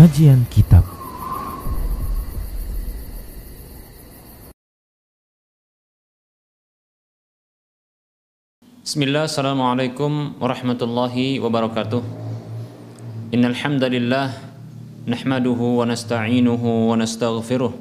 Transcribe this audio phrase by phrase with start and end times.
[0.00, 0.80] Kajian Kitab.
[8.80, 12.00] Bismillah, Assalamualaikum warahmatullahi wabarakatuh.
[13.36, 14.40] Innal hamdalillah
[15.04, 17.76] nahmaduhu wa nasta'inuhu wa nastaghfiruh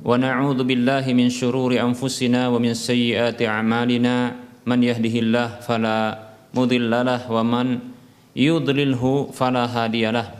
[0.00, 4.32] wa na'udzu billahi min shururi anfusina wa min sayyiati a'malina.
[4.64, 6.24] Man yahdihillah fala
[6.56, 7.92] mudhillalah wa man
[8.32, 10.39] yudlilhu fala hadiyalah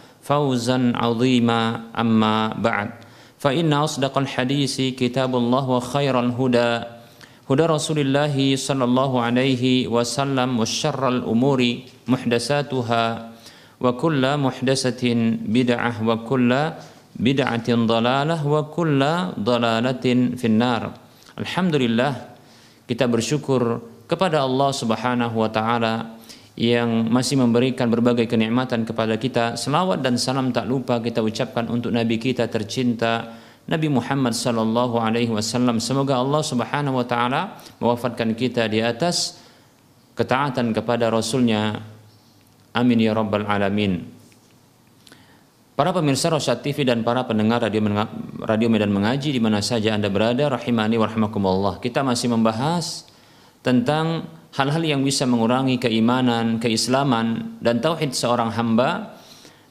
[0.22, 1.60] فوزا عظيما
[1.98, 2.88] أما بعد
[3.38, 6.72] فإن أصدق الحديث كتاب الله وخير الهدى
[7.50, 11.60] هدى رسول الله صلى الله عليه وسلم وشر الأمور
[12.08, 13.04] محدثاتها
[13.80, 15.02] وكل محدثة
[15.46, 16.50] بدعة وكل
[17.16, 19.00] بدعة ضلالة وكل
[19.40, 20.82] ضلالة في النار
[21.38, 22.12] الحمد لله
[22.86, 26.18] kita bersyukur kepada Allah Subhanahu wa taala
[26.59, 29.55] yang masih memberikan berbagai kenikmatan kepada kita.
[29.55, 33.39] Selawat dan salam tak lupa kita ucapkan untuk Nabi kita tercinta
[33.69, 35.79] Nabi Muhammad sallallahu alaihi wasallam.
[35.79, 39.39] Semoga Allah Subhanahu wa taala mewafatkan kita di atas
[40.17, 41.79] ketaatan kepada Rasulnya.
[42.75, 44.03] Amin ya rabbal alamin.
[45.75, 47.81] Para pemirsa Rosyad TV dan para pendengar radio,
[48.43, 51.81] radio Medan Mengaji di mana saja Anda berada, rahimani wa rahmakumullah.
[51.81, 53.07] Kita masih membahas
[53.65, 59.15] tentang hal-hal yang bisa mengurangi keimanan, keislaman dan tauhid seorang hamba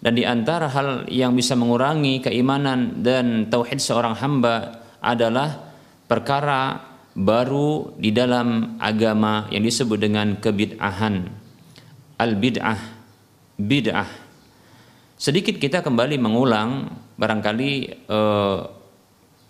[0.00, 5.76] dan di antara hal yang bisa mengurangi keimanan dan tauhid seorang hamba adalah
[6.08, 6.80] perkara
[7.12, 11.28] baru di dalam agama yang disebut dengan kebid'ahan.
[12.16, 12.80] Al-bid'ah,
[13.60, 14.08] bid'ah.
[15.20, 16.88] Sedikit kita kembali mengulang
[17.20, 17.72] barangkali
[18.08, 18.60] eh,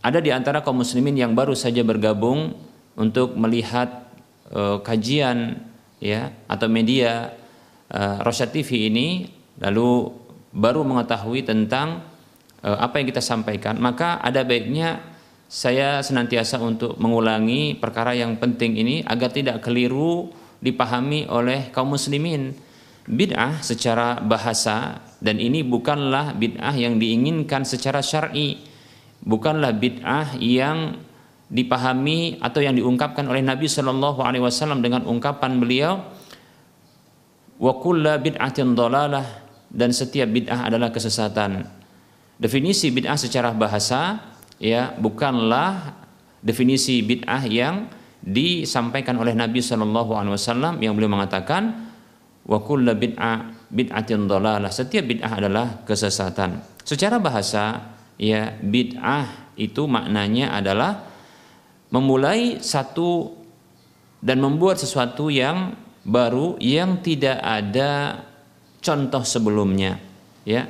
[0.03, 2.59] ada di antara kaum muslimin yang baru saja bergabung
[2.99, 4.10] untuk melihat
[4.55, 5.59] uh, kajian
[6.01, 7.35] ya atau media
[7.91, 9.29] uh, Rosyad TV ini
[9.61, 10.11] lalu
[10.51, 12.03] baru mengetahui tentang
[12.65, 13.79] uh, apa yang kita sampaikan.
[13.79, 15.01] Maka ada baiknya
[15.51, 20.31] saya senantiasa untuk mengulangi perkara yang penting ini agar tidak keliru
[20.63, 22.55] dipahami oleh kaum muslimin.
[23.11, 28.63] Bid'ah secara bahasa dan ini bukanlah bid'ah yang diinginkan secara syar'i.
[29.21, 31.10] Bukanlah bid'ah yang
[31.51, 35.99] dipahami atau yang diungkapkan oleh Nabi Shallallahu Alaihi Wasallam dengan ungkapan beliau
[37.59, 39.27] wa kulla bid'atin dolalah
[39.67, 41.67] dan setiap bid'ah adalah kesesatan.
[42.39, 44.31] Definisi bid'ah secara bahasa
[44.63, 45.99] ya bukanlah
[46.41, 47.91] definisi bid'ah yang
[48.23, 51.91] disampaikan oleh Nabi Shallallahu Alaihi Wasallam yang beliau mengatakan
[52.47, 56.63] wa kulla bid'ah bid'atin dolalah setiap bid'ah adalah kesesatan.
[56.87, 61.10] Secara bahasa ya bid'ah itu maknanya adalah
[61.91, 63.35] memulai satu
[64.23, 65.75] dan membuat sesuatu yang
[66.07, 68.25] baru yang tidak ada
[68.81, 70.01] contoh sebelumnya
[70.47, 70.67] ya.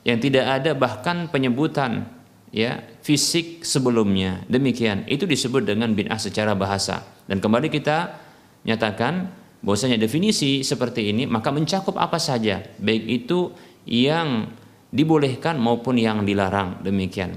[0.00, 2.08] Yang tidak ada bahkan penyebutan
[2.48, 4.40] ya fisik sebelumnya.
[4.48, 5.04] Demikian.
[5.04, 7.04] Itu disebut dengan bid'ah secara bahasa.
[7.28, 8.16] Dan kembali kita
[8.64, 9.28] nyatakan
[9.60, 13.52] bahwasanya definisi seperti ini maka mencakup apa saja baik itu
[13.84, 14.48] yang
[14.88, 16.80] dibolehkan maupun yang dilarang.
[16.80, 17.36] Demikian.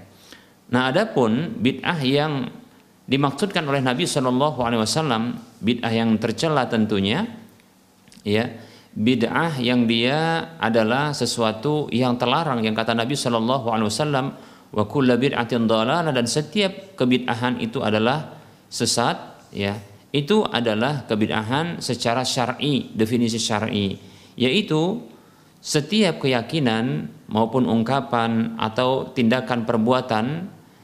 [0.71, 2.62] Nah adapun bid'ah yang
[3.03, 7.27] dimaksudkan oleh Nabi Shallallahu Alaihi Wasallam bid'ah yang tercela tentunya
[8.23, 8.47] ya
[8.95, 14.25] bid'ah yang dia adalah sesuatu yang terlarang yang kata Nabi Shallallahu Alaihi Wasallam
[14.73, 18.39] wa kulla bid'atin dan setiap kebid'ahan itu adalah
[18.71, 19.77] sesat ya.
[20.13, 23.97] Itu adalah kebid'ahan secara syar'i definisi syar'i
[24.37, 25.01] yaitu
[25.57, 30.25] setiap keyakinan maupun ungkapan atau tindakan perbuatan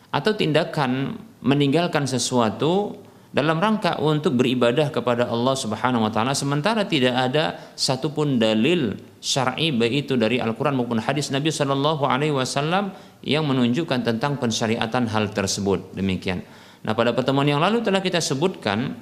[0.09, 2.99] atau tindakan meninggalkan sesuatu
[3.29, 9.69] dalam rangka untuk beribadah kepada Allah Subhanahu wa taala sementara tidak ada satupun dalil syar'i
[9.69, 12.89] baik itu dari Al-Qur'an maupun hadis Nabi Shallallahu alaihi wasallam
[13.21, 15.93] yang menunjukkan tentang pensyariatan hal tersebut.
[15.93, 16.41] Demikian.
[16.81, 18.95] Nah, pada pertemuan yang lalu telah kita sebutkan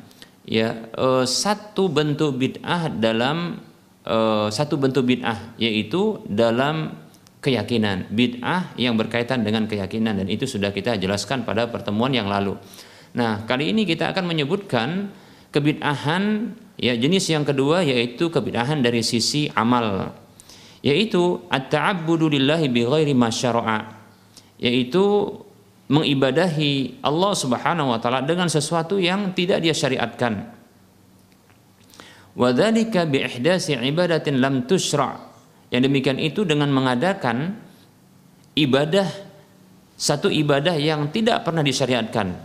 [0.44, 3.64] ya eh, satu bentuk bid'ah dalam
[4.04, 7.07] eh, satu bentuk bid'ah yaitu dalam
[7.48, 12.60] keyakinan bid'ah yang berkaitan dengan keyakinan dan itu sudah kita jelaskan pada pertemuan yang lalu.
[13.16, 15.08] Nah, kali ini kita akan menyebutkan
[15.56, 20.12] kebid'ahan ya jenis yang kedua yaitu kebid'ahan dari sisi amal
[20.84, 23.96] yaitu at-ta'abbudu lillahi bighairi masyara'a
[24.60, 25.32] yaitu
[25.88, 30.52] mengibadahi Allah Subhanahu wa taala dengan sesuatu yang tidak dia syariatkan.
[32.38, 35.27] Wadzalika bi ihdasi ibadatin lam tusra.
[35.68, 37.60] Yang demikian itu dengan mengadakan
[38.56, 39.28] ibadah
[39.98, 42.38] satu ibadah yang tidak pernah disyariatkan.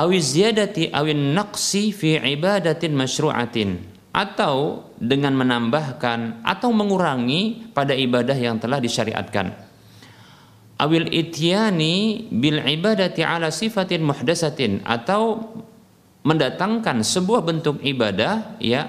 [0.00, 3.70] Ziyadati awin naqsi fi ibadatin masyru'atin.
[4.10, 9.54] Atau dengan menambahkan atau mengurangi pada ibadah yang telah disyariatkan.
[10.80, 14.82] Awil ityani bil ibadati ala sifatin muhdasatin.
[14.82, 15.52] Atau
[16.24, 18.88] mendatangkan sebuah bentuk ibadah ya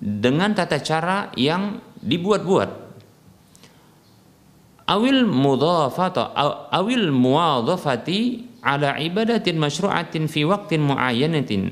[0.00, 2.92] dengan tata cara yang dibuat-buat.
[4.90, 6.34] Awil mudhafata
[6.74, 11.70] awil muwadhafati ala ibadatin masyru'atin fi waqtin muayyanatin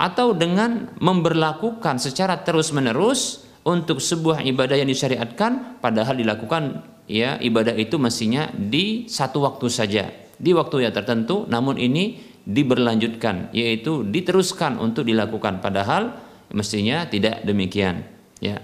[0.00, 8.00] atau dengan memberlakukan secara terus-menerus untuk sebuah ibadah yang disyariatkan padahal dilakukan ya ibadah itu
[8.00, 10.04] mestinya di satu waktu saja.
[10.34, 16.16] Di waktu yang tertentu namun ini diberlanjutkan yaitu diteruskan untuk dilakukan padahal
[16.52, 18.04] mestinya tidak demikian
[18.36, 18.60] ya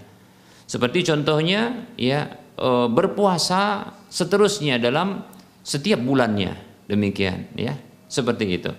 [0.70, 5.26] seperti contohnya ya e, berpuasa seterusnya dalam
[5.66, 7.78] setiap bulannya Demikian ya,
[8.10, 8.74] seperti itu.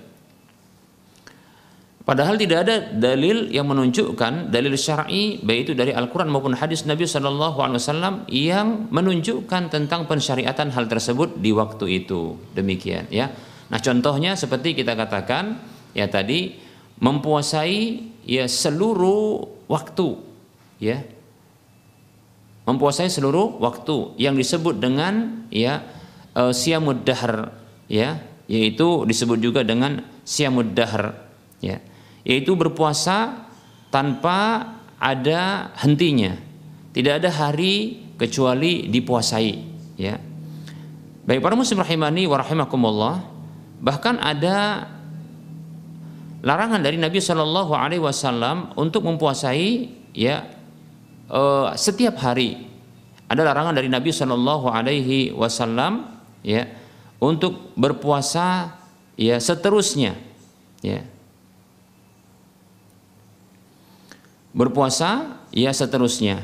[2.04, 7.08] Padahal tidak ada dalil yang menunjukkan dalil syar'i baik itu dari Al-Qur'an maupun hadis Nabi
[7.08, 12.36] Shallallahu alaihi wasallam yang menunjukkan tentang pensyariatan hal tersebut di waktu itu.
[12.52, 13.32] Demikian ya.
[13.72, 15.56] Nah, contohnya seperti kita katakan
[15.96, 16.60] ya tadi
[17.00, 20.20] mempuasai ya seluruh waktu
[20.84, 21.00] ya.
[22.62, 25.82] Mempuasai seluruh waktu yang disebut dengan ya
[26.38, 27.50] uh, siamud dahr
[27.90, 31.18] ya yaitu disebut juga dengan siamud dahr
[31.58, 31.82] ya
[32.22, 33.50] yaitu berpuasa
[33.90, 34.70] tanpa
[35.02, 36.38] ada hentinya.
[36.94, 39.54] Tidak ada hari kecuali dipuasai
[39.98, 40.22] ya.
[41.26, 43.16] Baik para muslim rahimani wa rahimakumullah
[43.82, 44.86] bahkan ada
[46.46, 50.46] larangan dari Nabi Shallallahu Alaihi Wasallam untuk mempuasai ya
[51.32, 52.68] uh, setiap hari
[53.32, 56.68] ada larangan dari Nabi Shallallahu Alaihi Wasallam ya
[57.24, 58.76] untuk berpuasa
[59.16, 60.20] ya seterusnya
[60.84, 61.02] ya.
[64.52, 66.44] Berpuasa ya seterusnya.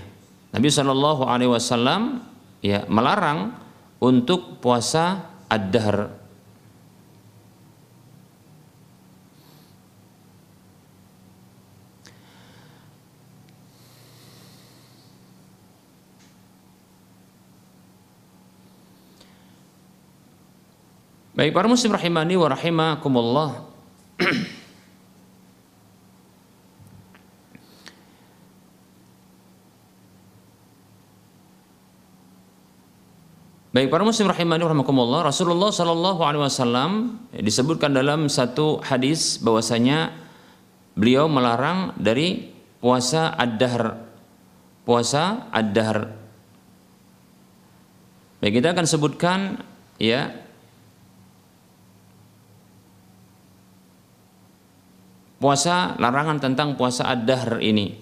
[0.55, 2.23] Nabi Shallallahu Alaihi Wasallam
[2.63, 3.51] ya melarang
[3.99, 6.16] untuk puasa ad-dahr
[21.37, 23.61] Baik para muslim rahimani wa rahimakumullah.
[33.69, 40.17] Baik para muslim rahimani wa rahimakumullah, Rasulullah sallallahu alaihi wasallam disebutkan dalam satu hadis bahwasanya
[40.97, 42.49] beliau melarang dari
[42.81, 43.93] puasa ad-dahr.
[44.89, 46.17] Puasa ad-dahr.
[48.41, 49.61] Baik kita akan sebutkan
[50.01, 50.46] ya
[55.37, 57.93] puasa larangan tentang puasa ad-dahr ini.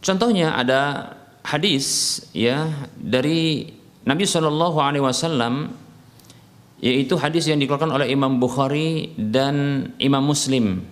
[0.00, 1.12] Contohnya ada
[1.44, 3.68] hadis ya dari
[4.04, 5.76] Nabi Shallallahu Alaihi Wasallam
[6.80, 10.84] yaitu hadis yang dikeluarkan oleh Imam Bukhari dan Imam Muslim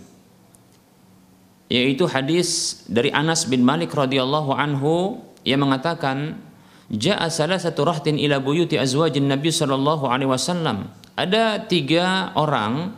[1.73, 6.49] yaitu hadis dari Anas bin Malik radhiyallahu anhu yang mengatakan
[6.89, 10.89] Ja'a satu rahtin ila buyuti azwajin Nabi sallallahu alaihi wasallam.
[11.21, 12.97] Ada tiga orang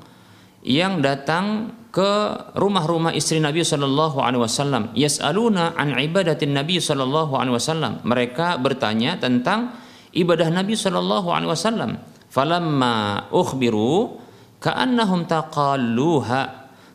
[0.61, 2.13] yang datang ke
[2.55, 4.83] rumah-rumah istri Nabi Shallallahu Alaihi Wasallam.
[4.95, 7.93] Yas'aluna an ibadatin Nabi Shallallahu Alaihi Wasallam.
[8.07, 9.75] Mereka bertanya tentang
[10.15, 11.91] ibadah Nabi Shallallahu Alaihi Wasallam.
[12.31, 14.23] Falamma ukhbiru
[14.63, 16.43] ka'annahum taqalluha.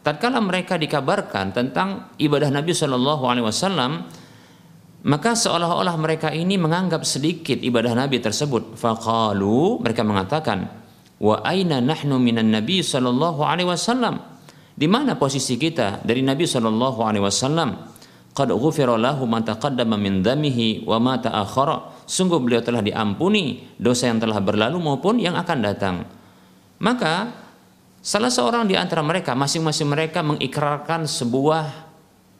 [0.05, 4.05] Tatkala mereka dikabarkan tentang ibadah Nabi Shallallahu Alaihi Wasallam,
[5.05, 8.79] maka seolah-olah mereka ini menganggap sedikit ibadah Nabi tersebut.
[8.79, 10.84] Faqalu mereka mengatakan,
[11.15, 14.19] Wa aina nahnu minan Nabi sallallahu alaihi wasallam?
[14.75, 17.95] Di mana posisi kita dari Nabi sallallahu alaihi wasallam?
[18.35, 22.03] Qad ghufira lahu ma taqaddama min damihi wa ma ta'akhkhara.
[22.03, 26.03] Sungguh beliau telah diampuni dosa yang telah berlalu maupun yang akan datang.
[26.83, 27.31] Maka
[28.03, 31.63] salah seorang di antara mereka masing-masing mereka mengikrarkan sebuah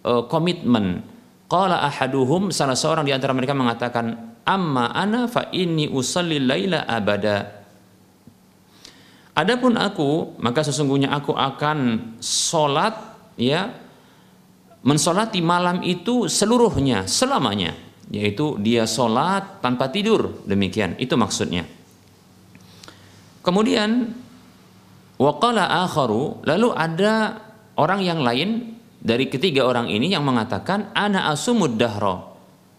[0.04, 1.00] uh, komitmen.
[1.48, 7.65] Qala ahaduhum salah seorang di antara mereka mengatakan amma ana fa inni usalli laila abada
[9.36, 11.80] Adapun aku, maka sesungguhnya aku akan
[12.24, 12.96] sholat,
[13.36, 13.68] ya,
[14.88, 17.76] mensolati malam itu seluruhnya, selamanya,
[18.08, 21.68] yaitu dia sholat tanpa tidur, demikian, itu maksudnya.
[23.44, 24.16] Kemudian,
[25.20, 27.44] waqala akharu, lalu ada
[27.76, 32.24] orang yang lain dari ketiga orang ini yang mengatakan, ana asumud dahra,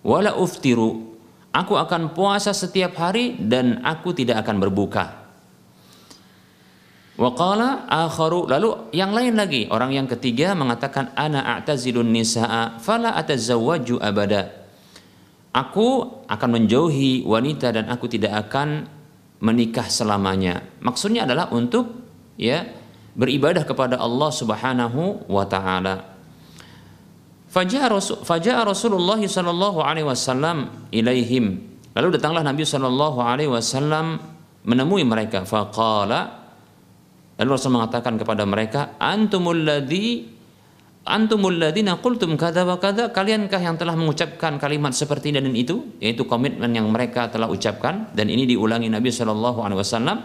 [0.01, 1.21] wala uftiru,
[1.53, 5.26] aku akan puasa setiap hari dan aku tidak akan berbuka.
[7.17, 13.97] Waqala akharu lalu yang lain lagi orang yang ketiga mengatakan ana a'tazilun nisaa fala atazawwaju
[14.05, 14.53] abada.
[15.57, 18.85] Aku akan menjauhi wanita dan aku tidak akan
[19.41, 20.61] menikah selamanya.
[20.85, 21.89] Maksudnya adalah untuk
[22.37, 22.69] ya
[23.17, 26.13] beribadah kepada Allah Subhanahu wa taala.
[27.49, 31.65] Faja'a Rasulullah sallallahu alaihi wasallam ilaihim.
[31.97, 34.21] Lalu datanglah Nabi sallallahu alaihi wasallam
[34.69, 36.46] menemui mereka faqala
[37.37, 40.37] Lalu Rasul mengatakan kepada mereka, antumul ladzi
[41.07, 46.27] antumul ladzina qultum kadza wa kadza, kaliankah yang telah mengucapkan kalimat seperti dan itu, yaitu
[46.27, 50.19] komitmen yang mereka telah ucapkan dan ini diulangi Nabi Shallallahu alaihi wasallam.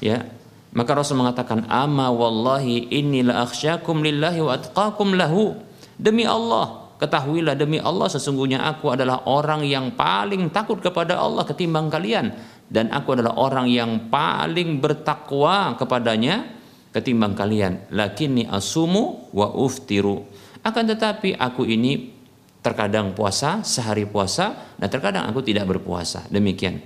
[0.00, 0.24] Ya.
[0.70, 5.58] Maka Rasul mengatakan, "Ama wallahi inni la akhsyakum lillahi wa atqakum lahu."
[5.98, 11.90] Demi Allah, ketahuilah demi Allah sesungguhnya aku adalah orang yang paling takut kepada Allah ketimbang
[11.90, 12.32] kalian
[12.70, 16.46] dan aku adalah orang yang paling bertakwa kepadanya
[16.94, 17.90] ketimbang kalian.
[17.90, 20.22] Lakini asumu wa uftiru.
[20.62, 22.14] Akan tetapi aku ini
[22.62, 26.30] terkadang puasa sehari puasa dan terkadang aku tidak berpuasa.
[26.30, 26.78] Demikian.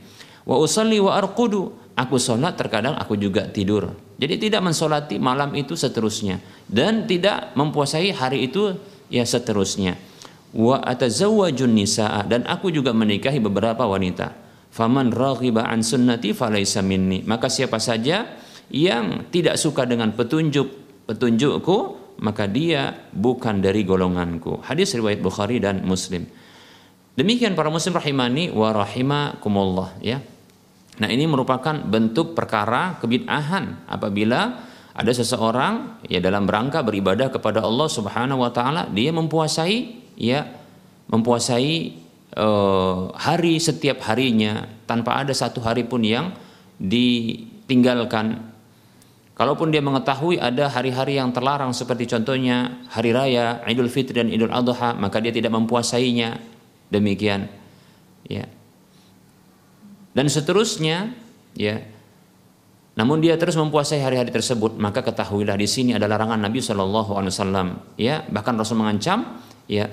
[0.49, 1.85] Wa usalli wa arqudu.
[1.95, 3.95] Aku sholat terkadang aku juga tidur.
[4.19, 6.41] Jadi tidak mensolati malam itu seterusnya.
[6.64, 8.73] Dan tidak mempuasai hari itu
[9.12, 9.95] ya seterusnya.
[10.57, 12.25] Wa atazawwajun nisaa.
[12.26, 14.43] Dan aku juga menikahi beberapa wanita
[14.75, 17.23] Faman raghiba an sunnati falaisa minni.
[17.23, 18.26] Maka siapa saja
[18.75, 21.78] yang tidak suka dengan petunjuk petunjukku,
[22.19, 24.66] maka dia bukan dari golonganku.
[24.66, 26.26] Hadis riwayat Bukhari dan Muslim.
[27.14, 30.19] Demikian para muslim rahimani wa rahimakumullah ya.
[30.99, 37.87] Nah, ini merupakan bentuk perkara kebid'ahan apabila ada seseorang ya dalam rangka beribadah kepada Allah
[37.90, 40.47] Subhanahu wa taala dia mempuasai ya
[41.11, 42.03] mempuasai
[42.37, 46.35] uh, hari setiap harinya tanpa ada satu hari pun yang
[46.79, 48.53] ditinggalkan.
[49.35, 54.55] Kalaupun dia mengetahui ada hari-hari yang terlarang seperti contohnya hari raya Idul Fitri dan Idul
[54.55, 56.38] Adha, maka dia tidak mempuasainya.
[56.87, 57.50] Demikian.
[58.31, 58.47] Ya.
[60.14, 61.11] Dan seterusnya,
[61.59, 61.83] ya.
[62.95, 67.35] Namun dia terus mempuasai hari-hari tersebut, maka ketahuilah di sini ada larangan Nabi Shallallahu Alaihi
[67.35, 67.69] Wasallam.
[67.99, 69.91] Ya, bahkan Rasul mengancam, ya,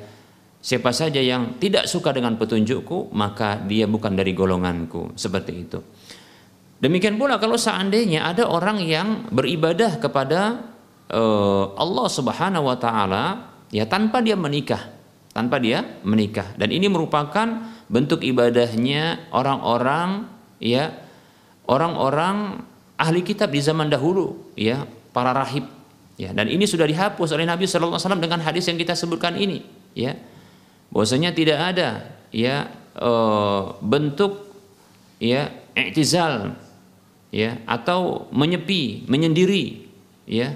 [0.62, 5.18] Siapa saja yang tidak suka dengan petunjukku, maka dia bukan dari golonganku.
[5.18, 5.82] Seperti itu.
[6.78, 10.62] Demikian pula kalau seandainya ada orang yang beribadah kepada
[11.10, 13.26] uh, Allah Subhanahu wa taala
[13.74, 14.90] ya tanpa dia menikah,
[15.34, 16.54] tanpa dia menikah.
[16.58, 20.30] Dan ini merupakan bentuk ibadahnya orang-orang
[20.62, 20.94] ya
[21.66, 22.62] orang-orang
[23.02, 25.66] ahli kitab di zaman dahulu ya, para rahib
[26.22, 26.34] ya.
[26.38, 29.66] Dan ini sudah dihapus oleh Nabi sallallahu alaihi wasallam dengan hadis yang kita sebutkan ini
[29.98, 30.18] ya
[30.92, 31.90] bahwasanya tidak ada
[32.30, 33.12] ya e,
[33.82, 34.52] bentuk
[35.18, 36.56] ya i'tizal
[37.32, 39.88] ya atau menyepi, menyendiri
[40.28, 40.54] ya,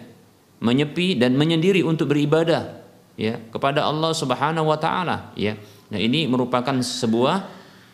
[0.59, 2.83] menyepi dan menyendiri untuk beribadah
[3.15, 5.55] ya kepada Allah Subhanahu wa taala ya.
[5.89, 7.47] Nah, ini merupakan sebuah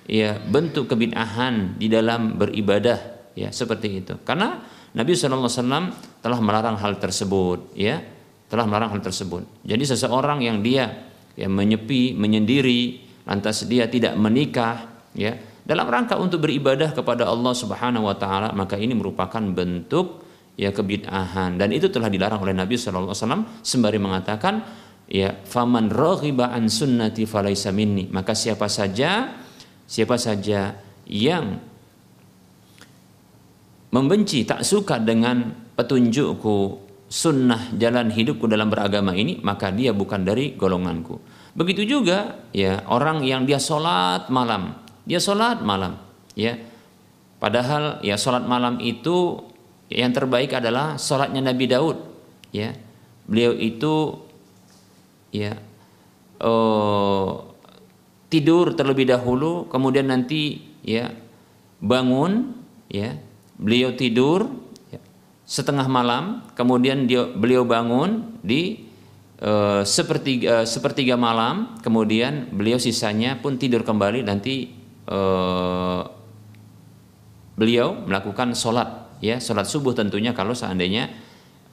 [0.09, 4.13] ya bentuk kebid'ahan di dalam beribadah ya seperti itu.
[4.25, 4.57] Karena
[4.91, 5.47] Nabi SAW
[6.19, 8.01] telah melarang hal tersebut ya,
[8.49, 9.45] telah melarang hal tersebut.
[9.63, 11.10] Jadi seseorang yang dia
[11.41, 15.33] ya menyepi, menyendiri, lantas dia tidak menikah, ya.
[15.61, 20.21] Dalam rangka untuk beribadah kepada Allah Subhanahu wa taala, maka ini merupakan bentuk
[20.57, 21.57] ya kebid'ahan.
[21.57, 24.61] Dan itu telah dilarang oleh Nabi sallallahu alaihi wasallam sembari mengatakan
[25.05, 28.09] ya faman raghiba an sunnati falaisa minni.
[28.09, 29.37] Maka siapa saja
[29.85, 30.75] siapa saja
[31.07, 31.61] yang
[33.91, 36.57] membenci tak suka dengan petunjukku
[37.11, 41.19] sunnah jalan hidupku dalam beragama ini maka dia bukan dari golonganku
[41.51, 44.77] begitu juga ya orang yang dia sholat malam.
[45.03, 45.99] Dia sholat malam
[46.37, 46.55] ya.
[47.41, 49.41] Padahal ya sholat malam itu
[49.89, 51.97] yang terbaik adalah sholatnya Nabi Daud
[52.53, 52.71] ya.
[53.25, 54.21] Beliau itu
[55.33, 55.57] ya
[56.43, 57.31] uh,
[58.29, 61.09] tidur terlebih dahulu kemudian nanti ya
[61.81, 62.53] bangun
[62.87, 63.17] ya.
[63.61, 64.49] Beliau tidur
[64.89, 65.01] ya,
[65.45, 68.90] setengah malam kemudian dia beliau bangun di
[69.41, 74.69] uh, sepertiga uh, sepertiga malam kemudian beliau sisanya pun tidur kembali nanti
[75.09, 76.01] uh,
[77.57, 79.37] beliau melakukan sholat ya.
[79.41, 81.09] Sholat subuh tentunya kalau seandainya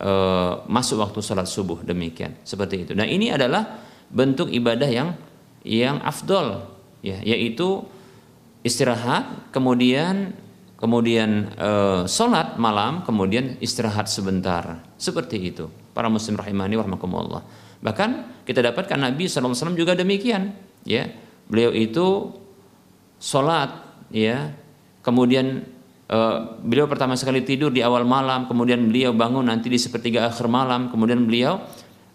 [0.00, 2.36] uh, masuk waktu sholat subuh demikian.
[2.44, 2.92] Seperti itu.
[2.96, 5.16] Nah ini adalah bentuk ibadah yang
[5.64, 6.64] yang afdol
[7.04, 7.20] ya.
[7.24, 7.84] Yaitu
[8.64, 10.34] istirahat kemudian
[10.78, 11.70] kemudian e,
[12.06, 14.82] sholat malam kemudian istirahat sebentar.
[14.94, 15.66] Seperti itu
[15.98, 17.42] para muslim rahimani warahmatullah
[17.82, 20.56] bahkan kita dapatkan Nabi SAW juga demikian
[20.88, 21.04] ya.
[21.52, 22.32] Beliau itu
[23.20, 23.76] sholat
[24.08, 24.56] ya.
[25.04, 25.68] Kemudian
[26.08, 26.18] e,
[26.64, 30.88] beliau pertama sekali tidur di awal malam kemudian beliau bangun nanti di sepertiga akhir malam
[30.88, 31.60] kemudian beliau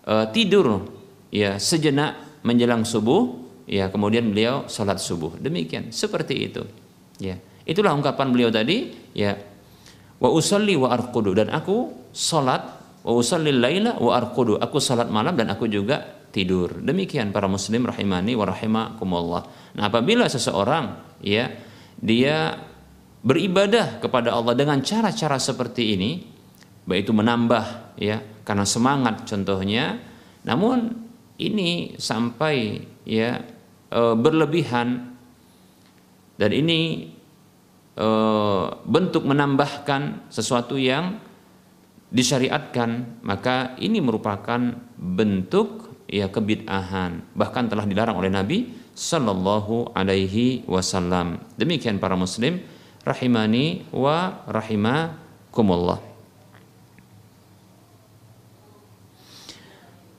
[0.02, 0.90] e, tidur
[1.30, 3.38] ya sejenak menjelang subuh
[3.70, 3.94] ya.
[3.94, 5.38] Kemudian beliau sholat subuh.
[5.38, 6.66] Demikian seperti itu
[7.22, 7.38] ya.
[7.64, 9.38] Itulah ungkapan beliau tadi ya.
[10.18, 11.38] Wa usalli wa arqudu.
[11.38, 14.58] Dan aku sholat wa usalli laila wa arqudu.
[14.60, 16.82] Aku sholat malam dan aku juga tidur.
[16.82, 19.44] Demikian para muslim rahimani wa rahimakumullah.
[19.78, 21.52] Nah apabila seseorang ya
[22.00, 22.58] dia
[23.24, 26.12] beribadah kepada Allah dengan cara-cara seperti ini
[26.84, 29.96] baik itu menambah ya karena semangat contohnya
[30.44, 31.04] namun
[31.40, 33.42] ini sampai ya
[33.90, 35.16] e, berlebihan.
[36.34, 37.14] Dan ini
[37.96, 38.08] e,
[38.86, 41.18] bentuk menambahkan sesuatu yang
[42.14, 44.62] disyariatkan maka ini merupakan
[44.96, 47.34] bentuk ya kebid'ahan.
[47.34, 51.42] Bahkan telah dilarang oleh Nabi Sallallahu Alaihi Wasallam.
[51.58, 52.62] Demikian para muslim
[53.02, 56.00] rahimani wa rahimakumullah.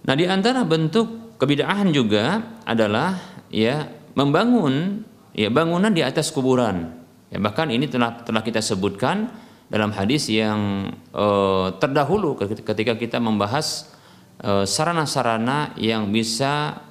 [0.05, 5.01] Nah, di antara bentuk kebid'ahan juga adalah ya membangun
[5.33, 6.93] ya bangunan di atas kuburan.
[7.33, 9.33] Ya, bahkan ini telah telah kita sebutkan
[9.69, 13.91] dalam hadis yang uh, terdahulu ketika kita membahas
[14.35, 14.67] sarana
[15.07, 16.83] sarana-sarana yang bisa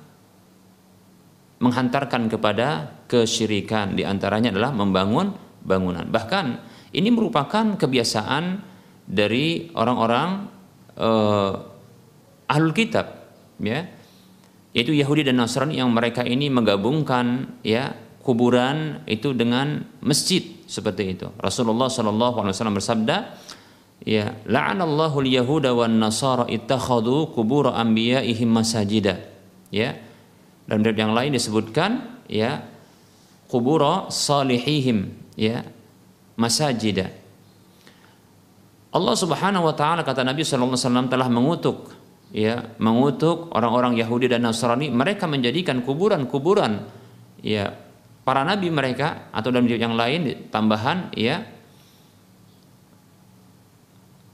[1.60, 6.08] menghantarkan kepada kesyirikan di antaranya adalah membangun bangunan.
[6.08, 6.46] Bahkan
[6.96, 8.64] ini merupakan kebiasaan
[9.04, 10.30] dari orang-orang
[10.98, 11.54] uh,
[12.48, 13.28] ahlul kitab
[13.60, 13.88] ya
[14.74, 17.94] yaitu Yahudi dan Nasrani yang mereka ini menggabungkan ya
[18.26, 21.28] kuburan itu dengan masjid seperti itu.
[21.40, 23.18] Rasulullah Shallallahu alaihi wasallam bersabda,
[24.04, 29.22] ya la'anallahu al-yahuda wan nasara ittakhadhu qubur anbiya'ihim masajida.
[29.74, 30.00] Ya.
[30.64, 32.64] Dan dari yang lain disebutkan ya
[33.52, 35.68] kubur salihihim ya
[36.40, 37.12] masajida.
[38.94, 41.78] Allah Subhanahu wa taala kata Nabi sallallahu alaihi wasallam telah mengutuk
[42.30, 46.86] ya mengutuk orang-orang Yahudi dan Nasrani mereka menjadikan kuburan-kuburan
[47.42, 47.74] ya
[48.24, 51.44] para nabi mereka atau dalam yang lain tambahan ya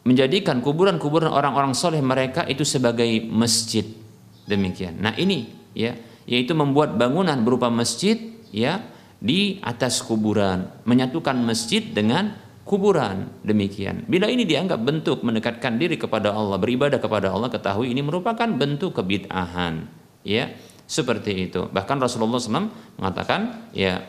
[0.05, 3.85] menjadikan kuburan-kuburan orang-orang soleh mereka itu sebagai masjid
[4.49, 5.93] demikian nah ini ya
[6.29, 8.17] yaitu membuat bangunan berupa masjid
[8.53, 8.81] ya
[9.19, 14.05] di atas kuburan menyatukan masjid dengan kuburan demikian.
[14.05, 18.93] Bila ini dianggap bentuk mendekatkan diri kepada Allah, beribadah kepada Allah, ketahui ini merupakan bentuk
[18.93, 19.89] kebid'ahan.
[20.21, 20.53] Ya,
[20.89, 21.69] seperti itu.
[21.69, 24.01] Bahkan Rasulullah SAW mengatakan, ya,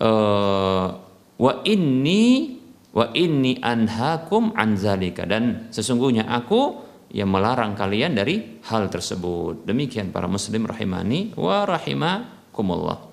[0.00, 0.88] uh,
[1.36, 2.56] wa inni
[2.92, 6.80] wa inni anhakum anzalika dan sesungguhnya aku
[7.12, 9.68] yang melarang kalian dari hal tersebut.
[9.68, 13.12] Demikian para muslim rahimani wa rahimakumullah.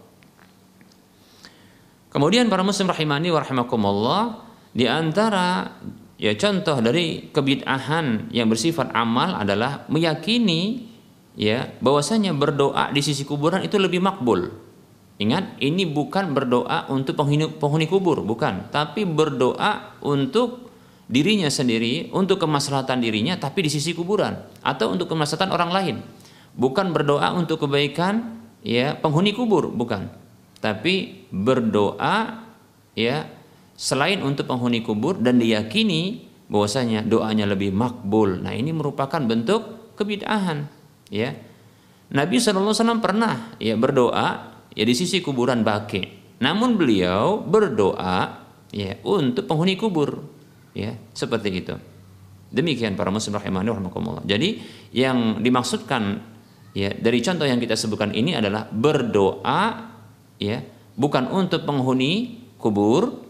[2.10, 4.24] Kemudian para muslim rahimani wa rahimakumullah
[4.72, 5.76] di antara
[6.16, 10.90] ya contoh dari kebid'ahan yang bersifat amal adalah meyakini
[11.36, 14.50] ya bahwasanya berdoa di sisi kuburan itu lebih makbul.
[15.20, 20.72] Ingat, ini bukan berdoa untuk penghuni, penghuni kubur, bukan, tapi berdoa untuk
[21.12, 25.96] dirinya sendiri, untuk kemaslahatan dirinya tapi di sisi kuburan atau untuk kemaslahatan orang lain.
[26.56, 30.20] Bukan berdoa untuk kebaikan ya penghuni kubur, bukan
[30.60, 32.44] tapi berdoa
[32.96, 33.28] ya
[33.80, 38.44] selain untuk penghuni kubur dan diyakini bahwasanya doanya lebih makbul.
[38.44, 40.68] Nah, ini merupakan bentuk kebid'ahan,
[41.12, 41.36] ya.
[42.10, 44.28] Nabi SAW pernah ya berdoa
[44.74, 46.18] ya di sisi kuburan Baki.
[46.42, 50.24] Namun beliau berdoa ya untuk penghuni kubur,
[50.72, 51.76] ya, seperti itu.
[52.50, 54.26] Demikian para muslim rahimani rahimakumullah.
[54.26, 54.58] Jadi
[54.96, 56.18] yang dimaksudkan
[56.74, 59.62] ya dari contoh yang kita sebutkan ini adalah berdoa
[60.42, 60.58] ya
[60.98, 63.26] bukan untuk penghuni kubur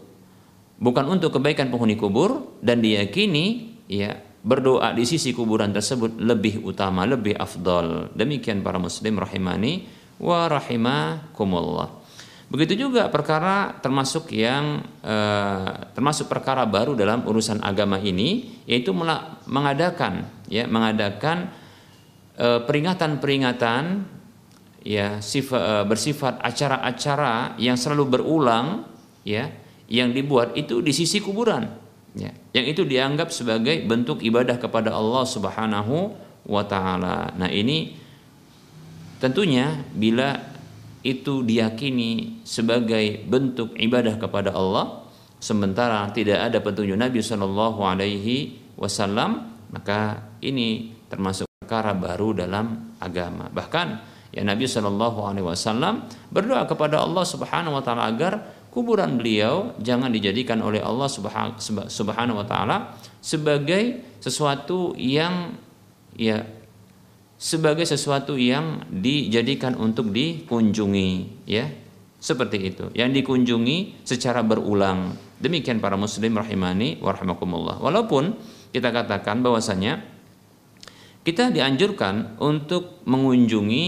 [0.80, 7.04] bukan untuk kebaikan penghuni kubur dan diyakini ya berdoa di sisi kuburan tersebut lebih utama,
[7.04, 8.12] lebih afdol.
[8.16, 9.84] Demikian para muslim rahimani
[10.20, 12.00] wa rahimakumullah.
[12.50, 18.90] Begitu juga perkara termasuk yang eh, termasuk perkara baru dalam urusan agama ini yaitu
[19.46, 21.46] mengadakan ya mengadakan
[22.34, 23.82] eh, peringatan-peringatan
[24.82, 28.82] ya sifat, eh, bersifat acara-acara yang selalu berulang
[29.22, 29.46] ya
[29.86, 31.70] yang dibuat itu di sisi kuburan
[32.14, 36.14] ya yang itu dianggap sebagai bentuk ibadah kepada Allah Subhanahu
[36.48, 37.30] wa taala.
[37.36, 37.94] Nah, ini
[39.20, 40.34] tentunya bila
[41.00, 45.08] itu diyakini sebagai bentuk ibadah kepada Allah
[45.40, 53.48] sementara tidak ada petunjuk Nabi Shallallahu alaihi wasallam maka ini termasuk perkara baru dalam agama
[53.48, 59.74] bahkan ya Nabi Shallallahu alaihi wasallam berdoa kepada Allah Subhanahu wa taala agar kuburan beliau
[59.82, 61.10] jangan dijadikan oleh Allah
[61.90, 65.54] Subhanahu wa taala sebagai sesuatu yang
[66.14, 66.46] ya
[67.40, 71.10] sebagai sesuatu yang dijadikan untuk dikunjungi
[71.48, 71.72] ya.
[72.20, 72.92] Seperti itu.
[72.92, 75.16] Yang dikunjungi secara berulang.
[75.40, 77.80] Demikian para muslim rahimani warahmatullah.
[77.80, 78.36] Walaupun
[78.76, 80.04] kita katakan bahwasanya
[81.24, 83.86] kita dianjurkan untuk mengunjungi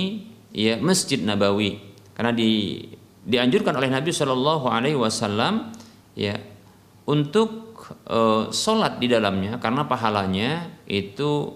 [0.56, 1.76] ya masjid nabawi.
[2.16, 2.80] Karena di
[3.22, 5.70] dianjurkan oleh Nabi Shallallahu Alaihi Wasallam
[6.18, 6.38] ya
[7.06, 7.78] untuk
[8.10, 11.54] uh, sholat di dalamnya karena pahalanya itu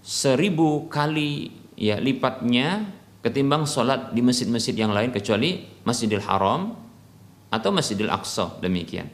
[0.00, 2.88] seribu kali ya lipatnya
[3.20, 6.72] ketimbang sholat di masjid-masjid yang lain kecuali Masjidil Haram
[7.52, 9.08] atau Masjidil Aqsa demikian.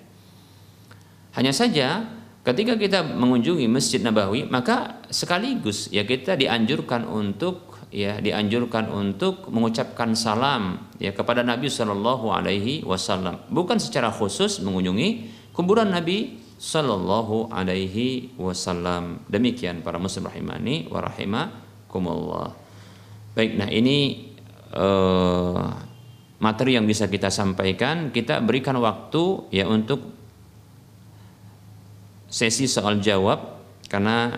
[1.34, 2.06] Hanya saja
[2.46, 10.18] ketika kita mengunjungi Masjid Nabawi maka sekaligus ya kita dianjurkan untuk ya dianjurkan untuk mengucapkan
[10.18, 18.32] salam ya kepada Nabi Shallallahu Alaihi Wasallam bukan secara khusus mengunjungi kuburan Nabi sallallahu alaihi
[18.40, 19.20] wasallam.
[19.28, 22.56] Demikian para muslim rahimani wa rahimakumullah.
[23.36, 24.30] Baik, nah ini
[24.72, 25.68] uh,
[26.40, 30.00] materi yang bisa kita sampaikan, kita berikan waktu ya untuk
[32.30, 34.32] sesi soal jawab karena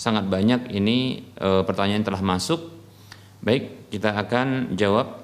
[0.00, 2.72] sangat banyak ini uh, pertanyaan telah masuk.
[3.44, 5.20] Baik, kita akan jawab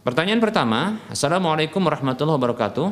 [0.00, 2.88] Pertanyaan pertama, Assalamualaikum warahmatullahi wabarakatuh.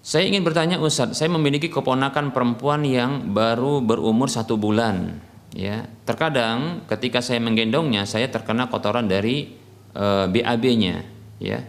[0.00, 5.20] Saya ingin bertanya Ustaz, saya memiliki keponakan perempuan yang baru berumur satu bulan.
[5.52, 9.52] Ya, terkadang ketika saya menggendongnya, saya terkena kotoran dari
[9.92, 11.04] e, eh, BAB-nya.
[11.36, 11.60] Ya,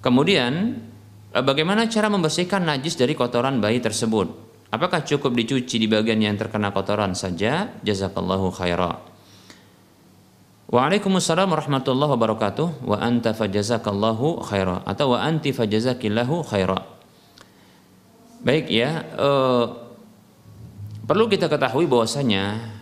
[0.00, 0.80] kemudian
[1.28, 4.47] e, bagaimana cara membersihkan najis dari kotoran bayi tersebut?
[4.68, 7.72] Apakah cukup dicuci di bagian yang terkena kotoran saja?
[7.80, 9.00] Jazakallahu khaira.
[10.68, 12.84] Waalaikumsalam warahmatullahi wabarakatuh.
[12.84, 16.84] Wa anta fajazakallahu khaira atau wa anti fajazakillahu khaira.
[18.44, 19.64] Baik ya, eh,
[21.08, 22.76] perlu kita ketahui bahwasanya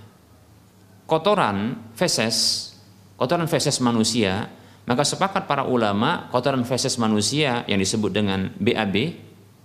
[1.07, 2.75] kotoran feses,
[3.15, 4.51] kotoran feses manusia,
[4.91, 9.15] maka sepakat para ulama kotoran feses manusia yang disebut dengan BAB,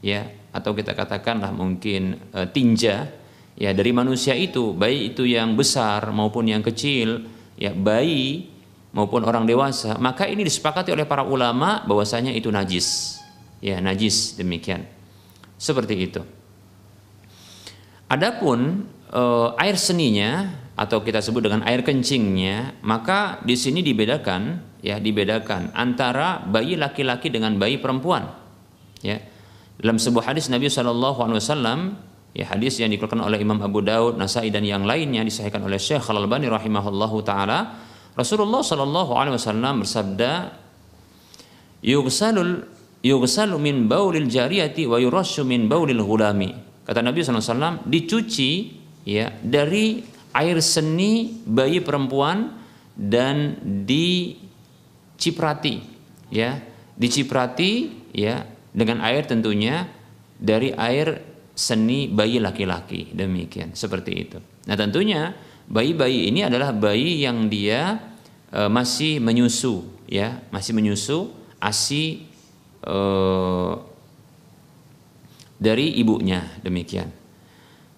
[0.05, 3.07] ya atau kita katakanlah mungkin eh, tinja,
[3.55, 7.23] ya dari manusia itu, baik itu yang besar maupun yang kecil,
[7.55, 8.51] ya bayi
[8.91, 13.19] maupun orang dewasa, maka ini disepakati oleh para ulama bahwasanya itu najis,
[13.63, 14.83] ya najis demikian.
[15.55, 16.21] Seperti itu.
[18.11, 19.21] Adapun e,
[19.55, 26.43] air seninya atau kita sebut dengan air kencingnya, maka di sini dibedakan ya, dibedakan antara
[26.43, 28.27] bayi laki-laki dengan bayi perempuan.
[28.99, 29.23] Ya.
[29.81, 31.79] Dalam sebuah hadis Nabi Shallallahu alaihi wasallam
[32.37, 36.05] ya hadis yang dikeluarkan oleh Imam Abu Daud, Nasai dan yang lainnya disahkan oleh Syekh
[36.13, 37.81] Al Albani rahimahullahu taala,
[38.13, 40.53] Rasulullah Shallallahu alaihi wasallam bersabda,
[41.81, 46.53] "Yughsalul yughsalu min baulil jariyati wa yurashu min baulil ghulami.
[46.85, 48.73] Kata Nabi SAW, dicuci
[49.05, 50.01] ya dari
[50.33, 52.49] air seni bayi perempuan
[52.93, 55.81] dan diciprati
[56.29, 56.61] ya,
[56.97, 59.87] diciprati ya dengan air tentunya
[60.39, 61.21] dari air
[61.53, 64.37] seni bayi laki-laki demikian seperti itu.
[64.65, 65.35] Nah tentunya
[65.67, 67.99] bayi-bayi ini adalah bayi yang dia
[68.49, 71.31] e, masih menyusu ya masih menyusu
[71.61, 72.27] asi
[72.83, 73.77] uh,
[75.61, 77.07] dari ibunya demikian.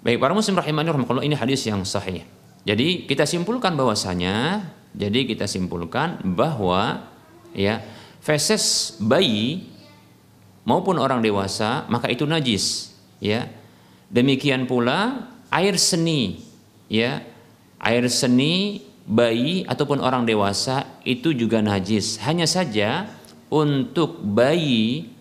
[0.03, 2.27] Baik para muslim rahimani rahimakumullah ini hadis yang sahih.
[2.67, 7.07] Jadi kita simpulkan bahwasanya jadi kita simpulkan bahwa
[7.55, 7.81] ya
[8.19, 9.72] feses bayi
[10.63, 13.47] maupun orang dewasa maka itu najis ya.
[14.13, 16.43] Demikian pula air seni
[16.91, 17.23] ya.
[17.83, 22.21] Air seni bayi ataupun orang dewasa itu juga najis.
[22.23, 23.11] Hanya saja
[23.51, 25.13] untuk bayi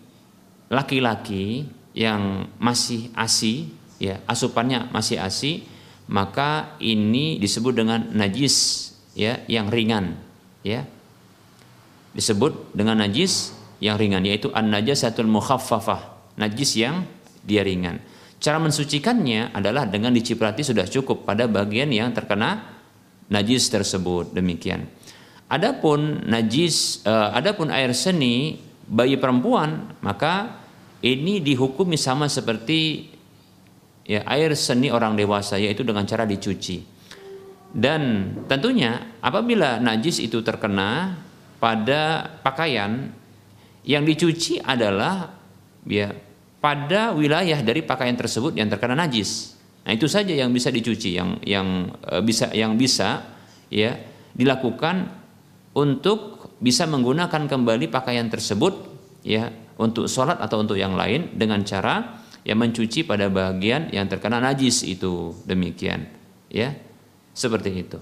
[0.73, 3.69] laki-laki yang masih ASI
[4.01, 5.69] ya asupannya masih ASI
[6.09, 10.17] maka ini disebut dengan najis ya yang ringan
[10.65, 10.89] ya
[12.17, 13.53] disebut dengan najis
[13.83, 17.03] yang ringan yaitu an najasatul mukhaffafah najis yang
[17.43, 17.99] dia ringan.
[18.39, 22.79] Cara mensucikannya adalah dengan diciprati sudah cukup pada bagian yang terkena
[23.27, 24.31] najis tersebut.
[24.31, 24.87] Demikian.
[25.51, 30.63] Adapun najis uh, adapun air seni bayi perempuan maka
[31.03, 33.11] ini dihukumi sama seperti
[34.07, 36.95] ya air seni orang dewasa yaitu dengan cara dicuci.
[37.73, 41.19] Dan tentunya apabila najis itu terkena
[41.57, 43.22] pada pakaian
[43.83, 45.31] yang dicuci adalah
[45.87, 46.11] ya
[46.63, 49.59] pada wilayah dari pakaian tersebut yang terkena najis.
[49.83, 53.27] Nah, itu saja yang bisa dicuci yang yang e, bisa yang bisa
[53.67, 53.99] ya
[54.31, 55.11] dilakukan
[55.75, 58.73] untuk bisa menggunakan kembali pakaian tersebut
[59.27, 64.39] ya untuk sholat atau untuk yang lain dengan cara yang mencuci pada bagian yang terkena
[64.39, 66.07] najis itu demikian
[66.51, 66.75] ya
[67.35, 67.97] seperti itu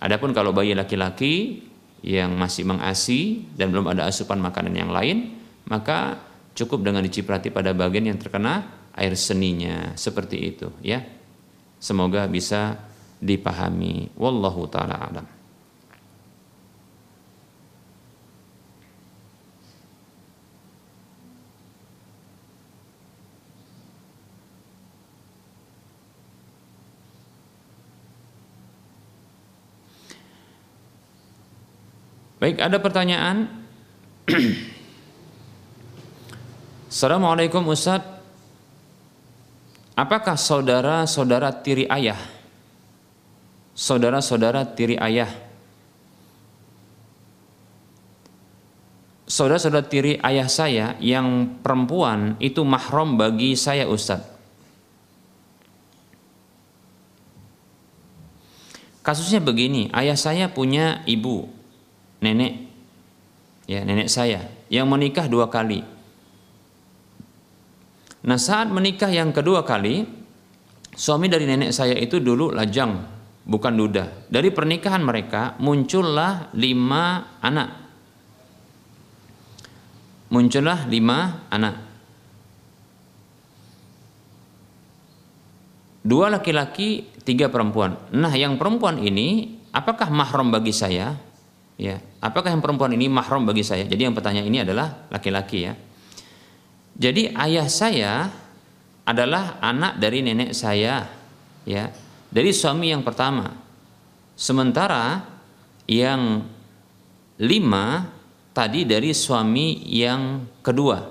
[0.00, 1.64] adapun kalau bayi laki-laki
[2.04, 6.20] yang masih mengasi dan belum ada asupan makanan yang lain maka
[6.52, 9.96] cukup dengan diciprati pada bagian yang terkena air seninya.
[9.96, 11.02] Seperti itu ya.
[11.80, 12.76] Semoga bisa
[13.18, 14.12] dipahami.
[14.14, 15.33] Wallahu taala alam
[32.44, 33.48] Baik, ada pertanyaan?
[36.92, 38.04] Assalamualaikum Ustaz.
[39.96, 42.20] Apakah saudara-saudara tiri ayah?
[43.72, 45.32] Saudara-saudara tiri ayah.
[49.24, 54.20] Saudara-saudara tiri ayah saya yang perempuan itu mahram bagi saya Ustaz.
[59.00, 61.63] Kasusnya begini, ayah saya punya ibu
[62.24, 62.52] nenek
[63.68, 65.84] ya nenek saya yang menikah dua kali.
[68.24, 70.08] Nah saat menikah yang kedua kali
[70.96, 73.04] suami dari nenek saya itu dulu lajang
[73.44, 74.04] bukan duda.
[74.32, 77.68] Dari pernikahan mereka muncullah lima anak.
[80.32, 81.76] Muncullah lima anak.
[86.04, 87.96] Dua laki-laki, tiga perempuan.
[88.12, 91.16] Nah, yang perempuan ini apakah mahram bagi saya?
[91.74, 93.82] Ya, apakah yang perempuan ini mahram bagi saya?
[93.82, 95.74] Jadi yang pertanyaan ini adalah laki-laki ya.
[96.94, 98.12] Jadi ayah saya
[99.02, 101.02] adalah anak dari nenek saya,
[101.66, 101.90] ya,
[102.30, 103.50] dari suami yang pertama.
[104.38, 105.26] Sementara
[105.90, 106.46] yang
[107.42, 108.06] lima
[108.54, 111.02] tadi dari suami yang kedua.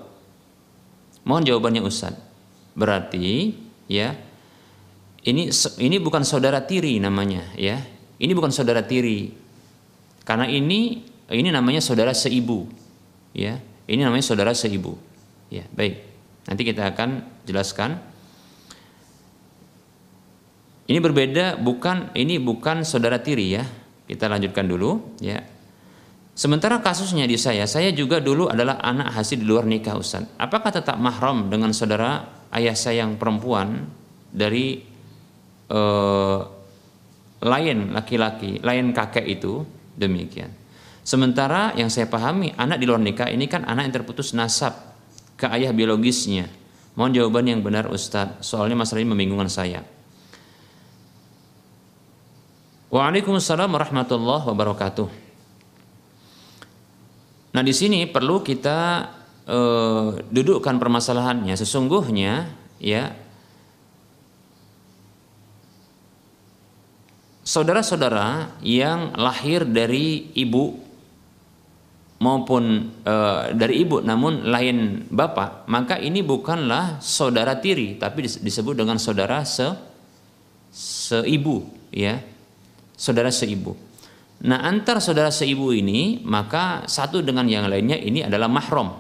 [1.28, 2.16] Mohon jawabannya Ustaz.
[2.74, 3.54] Berarti
[3.92, 4.16] ya
[5.28, 7.80] ini ini bukan saudara tiri namanya ya.
[8.20, 9.43] Ini bukan saudara tiri
[10.24, 12.68] karena ini ini namanya saudara seibu.
[13.36, 14.96] Ya, ini namanya saudara seibu.
[15.52, 16.00] Ya, baik.
[16.48, 18.00] Nanti kita akan jelaskan.
[20.84, 23.64] Ini berbeda bukan ini bukan saudara tiri ya.
[24.04, 25.40] Kita lanjutkan dulu ya.
[26.34, 30.26] Sementara kasusnya di saya, saya juga dulu adalah anak hasil di luar nikah Ustaz.
[30.42, 33.86] Apakah tetap mahram dengan saudara ayah saya yang perempuan
[34.34, 34.82] dari
[35.70, 36.40] eh,
[37.44, 39.62] lain laki-laki, lain kakek itu
[39.94, 40.50] Demikian.
[41.04, 44.74] Sementara yang saya pahami anak di luar nikah ini kan anak yang terputus nasab
[45.36, 46.48] ke ayah biologisnya.
[46.96, 49.82] Mohon jawaban yang benar Ustadz, soalnya masalah ini membingungkan saya.
[52.94, 55.08] Waalaikumsalam warahmatullahi wabarakatuh.
[57.54, 59.10] Nah di sini perlu kita
[59.50, 61.58] uh, dudukkan permasalahannya.
[61.58, 63.18] Sesungguhnya ya
[67.44, 70.80] saudara-saudara yang lahir dari ibu
[72.24, 73.16] maupun e,
[73.54, 79.94] dari ibu namun lain bapak maka ini bukanlah saudara tiri tapi disebut dengan saudara se
[80.74, 82.18] seibu ya.
[82.98, 83.78] Saudara seibu.
[84.44, 88.98] Nah antar saudara seibu ini maka satu dengan yang lainnya ini adalah mahram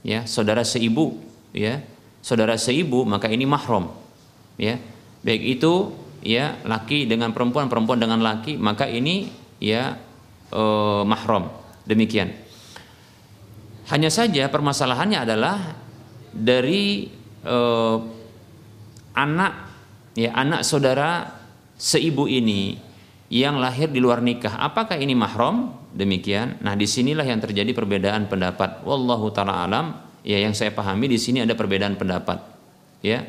[0.00, 0.24] ya.
[0.24, 1.20] Saudara seibu
[1.52, 1.84] ya.
[2.24, 3.92] Saudara seibu maka ini mahram
[4.56, 4.80] ya.
[5.20, 9.28] Baik itu ya laki dengan perempuan perempuan dengan laki maka ini
[9.60, 9.96] ya
[10.52, 11.48] eh, mahram
[11.88, 12.32] demikian
[13.90, 15.56] hanya saja permasalahannya adalah
[16.30, 17.10] dari
[17.44, 17.96] eh,
[19.16, 19.52] anak
[20.14, 21.40] ya anak saudara
[21.80, 22.90] seibu ini
[23.30, 24.58] yang lahir di luar nikah.
[24.58, 25.78] Apakah ini mahram?
[25.94, 26.58] Demikian.
[26.66, 28.82] Nah, di sinilah yang terjadi perbedaan pendapat.
[28.82, 29.86] Wallahu taala alam.
[30.26, 32.42] Ya, yang saya pahami di sini ada perbedaan pendapat.
[33.00, 33.24] Ya,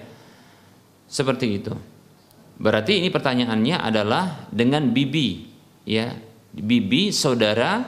[1.08, 1.73] seperti itu.
[2.62, 5.50] Berarti ini pertanyaannya adalah dengan bibi,
[5.82, 6.13] ya,
[6.54, 7.82] bibi saudara,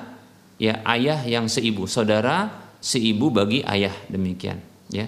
[0.58, 2.50] ya ayah yang seibu, saudara
[2.82, 4.58] seibu bagi ayah demikian.
[4.90, 5.06] Ya,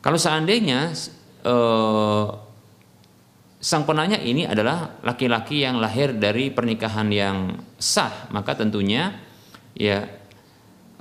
[0.00, 0.96] kalau seandainya
[1.44, 2.26] eh,
[3.60, 9.20] sang penanya ini adalah laki-laki yang lahir dari pernikahan yang sah, maka tentunya
[9.76, 10.08] ya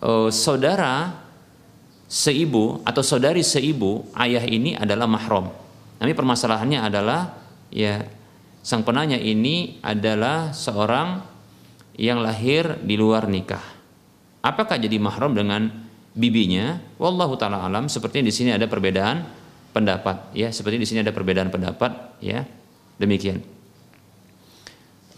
[0.03, 1.23] eh, saudara
[2.11, 5.55] seibu atau saudari seibu ayah ini adalah mahram.
[5.97, 8.05] Tapi permasalahannya adalah ya
[8.63, 11.23] sang penanya ini adalah seorang
[11.97, 13.63] yang lahir di luar nikah.
[14.43, 15.67] Apakah jadi mahram dengan
[16.13, 16.77] bibinya?
[17.01, 17.89] Wallahu taala alam.
[17.89, 19.37] Sepertinya di sini ada perbedaan
[19.77, 22.41] pendapat ya seperti di sini ada perbedaan pendapat ya
[22.97, 23.45] demikian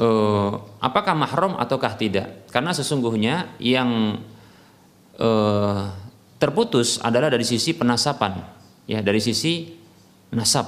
[0.04, 0.52] uh,
[0.84, 4.20] apakah mahram ataukah tidak karena sesungguhnya yang
[5.16, 5.88] uh,
[6.36, 8.44] terputus adalah dari sisi penasapan
[8.84, 9.72] ya dari sisi
[10.36, 10.68] nasab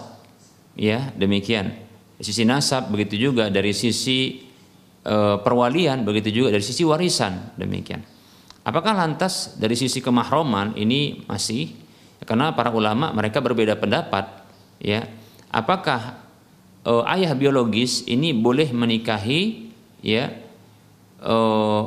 [0.75, 1.73] ya demikian.
[2.21, 3.49] Sisi nasab begitu juga.
[3.49, 4.45] Dari sisi
[5.05, 6.53] uh, perwalian begitu juga.
[6.53, 8.05] Dari sisi warisan demikian.
[8.61, 11.73] Apakah lantas dari sisi kemahroman ini masih?
[12.21, 14.29] Karena para ulama mereka berbeda pendapat
[14.77, 15.09] ya.
[15.49, 16.21] Apakah
[16.85, 19.73] uh, ayah biologis ini boleh menikahi
[20.05, 20.29] ya
[21.25, 21.83] uh,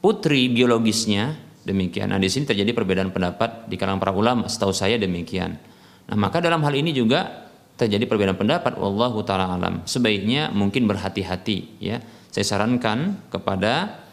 [0.00, 1.52] putri biologisnya?
[1.60, 2.08] Demikian.
[2.08, 5.60] Nah, di sini terjadi perbedaan pendapat di kalangan para ulama, setahu saya demikian.
[6.08, 7.49] Nah, maka dalam hal ini juga
[7.80, 9.80] terjadi perbedaan pendapat wallahu taala alam.
[9.88, 12.04] Sebaiknya mungkin berhati-hati ya.
[12.28, 14.04] Saya sarankan kepada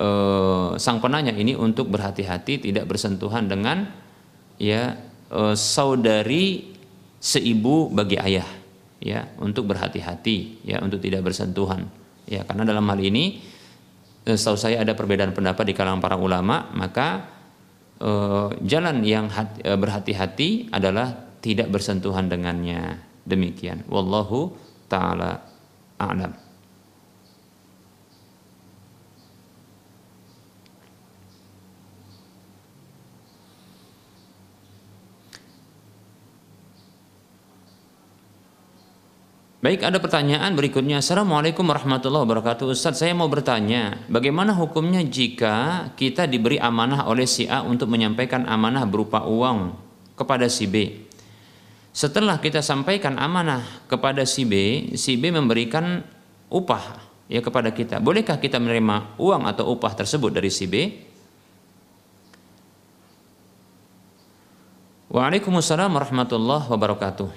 [0.00, 3.86] uh, sang penanya ini untuk berhati-hati tidak bersentuhan dengan
[4.62, 4.94] ya
[5.26, 6.70] e, saudari
[7.18, 8.46] seibu bagi ayah
[9.02, 11.90] ya untuk berhati-hati ya untuk tidak bersentuhan
[12.30, 13.42] ya karena dalam hal ini
[14.22, 17.40] e, setahu saya ada perbedaan pendapat di kalangan para ulama maka
[18.66, 24.54] jalan yang hati, berhati-hati adalah tidak bersentuhan dengannya demikian wallahu
[24.86, 25.42] taala
[25.98, 26.32] a'lam
[39.62, 40.98] Baik, ada pertanyaan berikutnya.
[40.98, 42.74] Assalamualaikum warahmatullahi wabarakatuh.
[42.74, 48.42] Ustaz, saya mau bertanya, bagaimana hukumnya jika kita diberi amanah oleh si A untuk menyampaikan
[48.50, 49.70] amanah berupa uang
[50.18, 51.06] kepada si B?
[51.92, 54.54] Setelah kita sampaikan amanah kepada si B,
[54.96, 56.00] si B memberikan
[56.48, 58.00] upah ya kepada kita.
[58.00, 60.74] Bolehkah kita menerima uang atau upah tersebut dari si B?
[65.12, 67.28] Waalaikumsalam warahmatullahi wabarakatuh.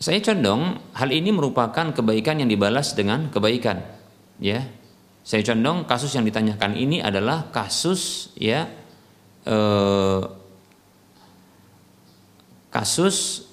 [0.00, 3.84] Saya condong hal ini merupakan kebaikan yang dibalas dengan kebaikan.
[4.40, 4.66] Ya,
[5.22, 8.66] saya condong kasus yang ditanyakan ini adalah kasus ya
[9.46, 10.20] eh,
[12.72, 13.48] kasus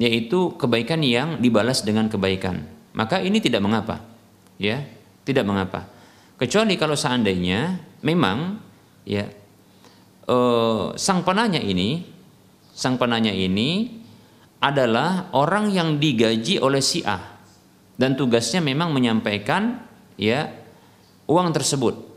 [0.00, 2.64] yaitu kebaikan yang dibalas dengan kebaikan.
[2.96, 4.00] Maka ini tidak mengapa,
[4.56, 4.80] ya,
[5.28, 5.86] tidak mengapa.
[6.40, 8.56] Kecuali kalau seandainya memang
[9.04, 9.28] ya
[10.24, 12.00] eh, sang penanya ini,
[12.72, 14.00] sang penanya ini
[14.60, 17.40] adalah orang yang digaji oleh si A
[18.00, 19.84] dan tugasnya memang menyampaikan
[20.16, 20.48] ya
[21.28, 22.09] uang tersebut.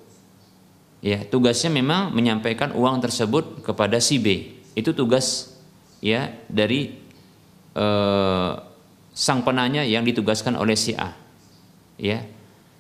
[1.04, 4.56] Ya, tugasnya memang menyampaikan uang tersebut kepada si B.
[4.72, 5.52] Itu tugas
[6.00, 6.96] ya dari
[7.76, 8.52] eh,
[9.12, 11.12] sang penanya yang ditugaskan oleh si A.
[12.00, 12.24] Ya.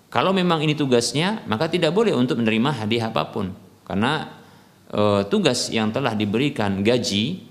[0.08, 3.52] Kalau memang ini tugasnya, maka tidak boleh untuk menerima hadiah apa pun
[3.84, 4.44] karena
[4.90, 7.44] e, tugas yang telah diberikan gaji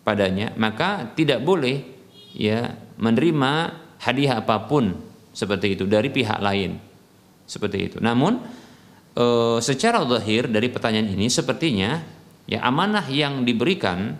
[0.00, 1.84] padanya maka tidak boleh
[2.32, 3.52] ya menerima
[4.00, 4.96] hadiah apa pun
[5.30, 6.80] seperti itu dari pihak lain
[7.44, 8.40] seperti itu namun
[9.14, 9.26] e,
[9.62, 12.02] secara zahir dari pertanyaan ini sepertinya
[12.46, 14.18] ya amanah yang diberikan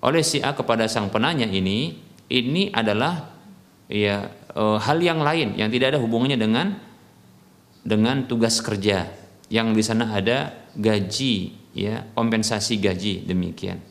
[0.00, 1.96] oleh si A kepada sang penanya ini
[2.30, 3.32] ini adalah
[3.88, 6.76] ya e, hal yang lain yang tidak ada hubungannya dengan
[7.80, 9.08] dengan tugas kerja
[9.48, 13.90] yang di sana ada gaji ya kompensasi gaji demikian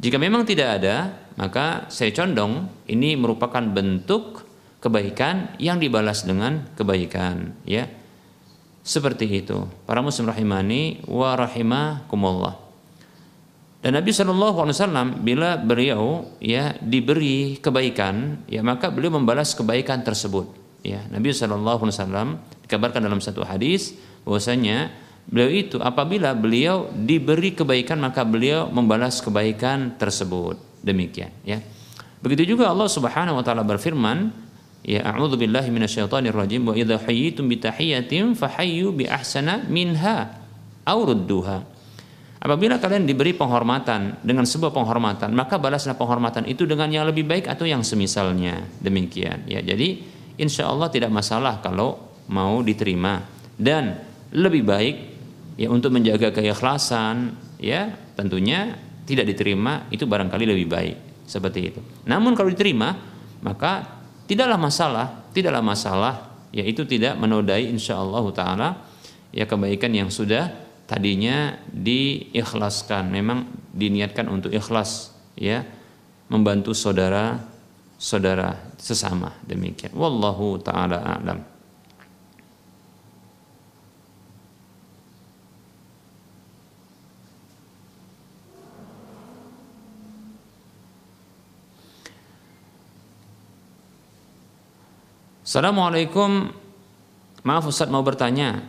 [0.00, 4.48] jika memang tidak ada, maka saya condong ini merupakan bentuk
[4.80, 7.84] kebaikan yang dibalas dengan kebaikan, ya.
[8.90, 9.70] Seperti itu.
[9.86, 12.58] Para muslim rahimani wa rahimakumullah.
[13.86, 20.02] Dan Nabi Shallallahu Alaihi Wasallam bila beliau ya diberi kebaikan, ya maka beliau membalas kebaikan
[20.02, 20.50] tersebut.
[20.82, 22.28] Ya, Nabi Shallallahu Alaihi Wasallam
[22.66, 23.94] dikabarkan dalam satu hadis
[24.26, 24.90] bahwasanya
[25.30, 30.58] Beliau itu apabila beliau diberi kebaikan maka beliau membalas kebaikan tersebut.
[30.82, 31.62] Demikian ya.
[32.18, 34.34] Begitu juga Allah Subhanahu wa taala berfirman,
[34.84, 40.40] ya a'udzu billahi minasyaitonir rajim wa idza hayyitum bi tahiyatin fahayyu bi ahsana minha
[40.84, 41.80] aw rudduha.
[42.40, 47.44] Apabila kalian diberi penghormatan dengan sebuah penghormatan, maka balaslah penghormatan itu dengan yang lebih baik
[47.44, 48.64] atau yang semisalnya.
[48.80, 49.44] Demikian.
[49.44, 50.00] Ya, jadi
[50.40, 52.00] insya Allah tidak masalah kalau
[52.32, 53.20] mau diterima
[53.60, 54.00] dan
[54.32, 54.96] lebih baik
[55.60, 58.72] ya untuk menjaga keikhlasan ya tentunya
[59.04, 60.96] tidak diterima itu barangkali lebih baik
[61.28, 61.80] seperti itu.
[62.08, 62.96] Namun kalau diterima
[63.44, 63.99] maka
[64.30, 66.14] tidaklah masalah, tidaklah masalah
[66.54, 68.68] yaitu tidak menodai insya Allah taala
[69.34, 70.54] ya kebaikan yang sudah
[70.86, 73.10] tadinya diikhlaskan.
[73.10, 75.66] Memang diniatkan untuk ikhlas ya
[76.30, 77.42] membantu saudara
[77.98, 79.90] saudara sesama demikian.
[79.98, 81.49] Wallahu taala a'lam.
[95.50, 96.46] Assalamualaikum.
[97.42, 98.62] Maaf Ustaz mau bertanya.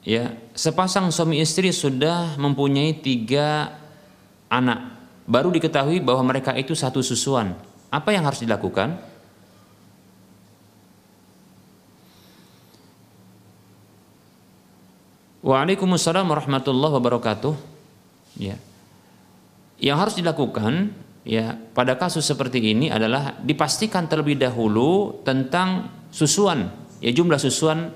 [0.00, 3.76] Ya, sepasang suami istri sudah mempunyai tiga
[4.48, 5.04] anak.
[5.28, 7.52] Baru diketahui bahwa mereka itu satu susuan.
[7.92, 8.96] Apa yang harus dilakukan?
[15.44, 17.52] Waalaikumsalam warahmatullahi wabarakatuh.
[18.40, 18.56] Ya.
[19.76, 20.88] Yang harus dilakukan
[21.28, 26.70] ya pada kasus seperti ini adalah dipastikan terlebih dahulu tentang susuan.
[27.02, 27.90] Ya jumlah susuan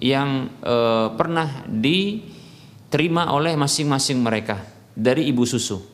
[0.00, 0.76] yang e,
[1.14, 4.64] pernah diterima oleh masing-masing mereka
[4.96, 5.84] dari ibu susu.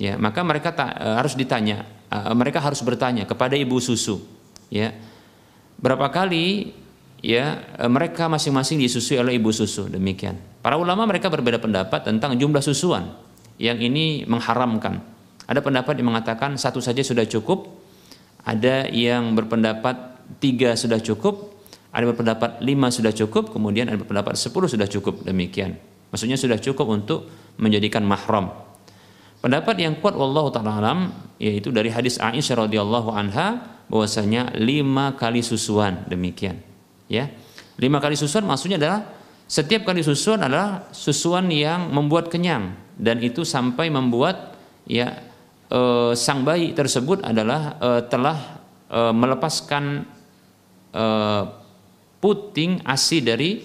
[0.00, 4.24] Ya maka mereka ta, e, harus ditanya e, mereka harus bertanya kepada ibu susu.
[4.72, 4.96] Ya
[5.76, 6.72] berapa kali
[7.20, 9.92] ya e, mereka masing-masing disusui oleh ibu susu?
[9.92, 10.40] Demikian.
[10.64, 13.12] Para ulama mereka berbeda pendapat tentang jumlah susuan
[13.60, 15.04] yang ini mengharamkan.
[15.44, 17.68] Ada pendapat yang mengatakan satu saja sudah cukup
[18.40, 21.58] ada yang berpendapat tiga sudah cukup,
[21.90, 25.74] ada berpendapat lima sudah cukup, kemudian ada berpendapat sepuluh sudah cukup demikian.
[26.14, 27.26] Maksudnya sudah cukup untuk
[27.58, 28.50] menjadikan mahram.
[29.40, 30.98] Pendapat yang kuat wallahu taala alam
[31.40, 36.60] yaitu dari hadis Aisyah radhiyallahu anha bahwasanya lima kali susuan demikian.
[37.08, 37.32] Ya.
[37.80, 39.08] Lima kali susuan maksudnya adalah
[39.50, 44.54] setiap kali susuan adalah susuan yang membuat kenyang dan itu sampai membuat
[44.84, 45.24] ya
[45.66, 48.38] e, sang bayi tersebut adalah e, telah
[48.86, 50.04] e, melepaskan
[52.20, 53.62] puting asi dari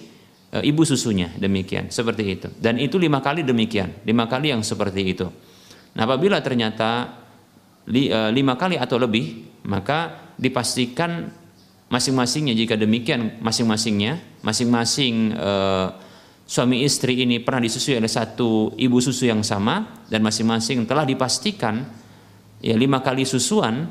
[0.55, 1.29] uh, ibu susunya.
[1.35, 2.47] Demikian seperti itu.
[2.55, 4.05] Dan itu lima kali demikian.
[4.07, 5.27] Lima kali yang seperti itu.
[5.95, 7.19] Nah apabila ternyata
[7.87, 11.29] uh, lima kali atau lebih maka dipastikan
[11.91, 15.37] masing-masingnya jika demikian masing-masingnya masing-masing
[16.45, 21.85] suami istri ini pernah disusui oleh satu ibu susu yang sama dan masing-masing telah dipastikan
[22.61, 23.89] ya lima kali susuan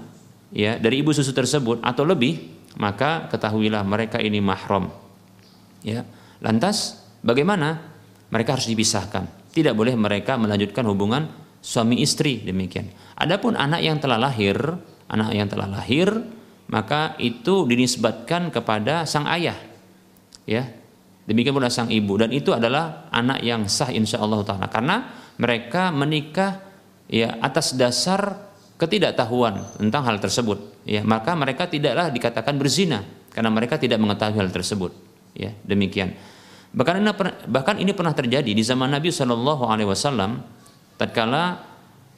[0.54, 4.90] ya dari ibu susu tersebut atau lebih maka ketahuilah mereka ini mahram.
[5.84, 6.02] Ya.
[6.42, 7.94] Lantas bagaimana?
[8.32, 9.52] Mereka harus dipisahkan.
[9.54, 11.30] Tidak boleh mereka melanjutkan hubungan
[11.62, 12.90] suami istri demikian.
[13.14, 14.58] Adapun anak yang telah lahir,
[15.06, 16.10] anak yang telah lahir,
[16.68, 19.56] maka itu dinisbatkan kepada sang ayah.
[20.44, 20.66] Ya.
[21.24, 25.08] Demikian pula sang ibu dan itu adalah anak yang sah insya Allah taala karena
[25.40, 26.60] mereka menikah
[27.08, 31.02] ya atas dasar ketidaktahuan tentang hal tersebut ya.
[31.06, 34.92] Maka mereka tidaklah dikatakan berzina karena mereka tidak mengetahui hal tersebut
[35.34, 35.54] ya.
[35.62, 36.14] Demikian.
[36.74, 37.10] Bahkan ini
[37.46, 40.42] bahkan ini pernah terjadi di zaman Nabi Shallallahu Alaihi Wasallam
[40.98, 41.62] tatkala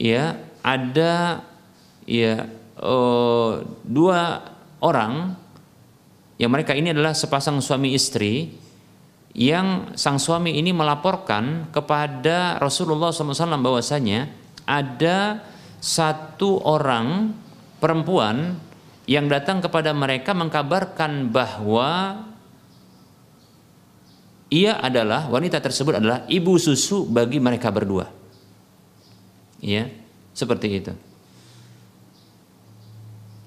[0.00, 1.44] ya ada
[2.08, 2.48] ya
[2.80, 4.40] oh, dua
[4.80, 5.36] orang
[6.36, 8.52] yang mereka ini adalah sepasang suami istri
[9.36, 14.32] yang sang suami ini melaporkan kepada Rasulullah SAW bahwasanya
[14.64, 15.44] ada
[15.86, 17.30] satu orang
[17.78, 18.58] perempuan
[19.06, 22.26] yang datang kepada mereka mengkabarkan bahwa
[24.50, 28.10] ia adalah wanita tersebut adalah ibu susu bagi mereka berdua.
[29.62, 29.86] Ya,
[30.34, 30.92] seperti itu.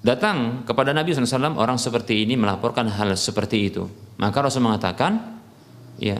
[0.00, 3.84] Datang kepada Nabi SAW orang seperti ini melaporkan hal seperti itu.
[4.16, 5.40] Maka Rasul mengatakan,
[6.00, 6.16] ya,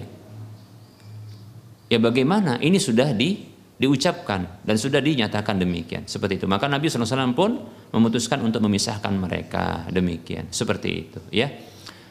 [1.89, 3.50] ya bagaimana ini sudah di
[3.81, 6.05] diucapkan dan sudah dinyatakan demikian.
[6.05, 6.45] Seperti itu.
[6.45, 7.65] Maka Nabi SAW pun
[7.97, 9.89] memutuskan untuk memisahkan mereka.
[9.89, 10.53] Demikian.
[10.53, 11.21] Seperti itu.
[11.33, 11.49] Ya.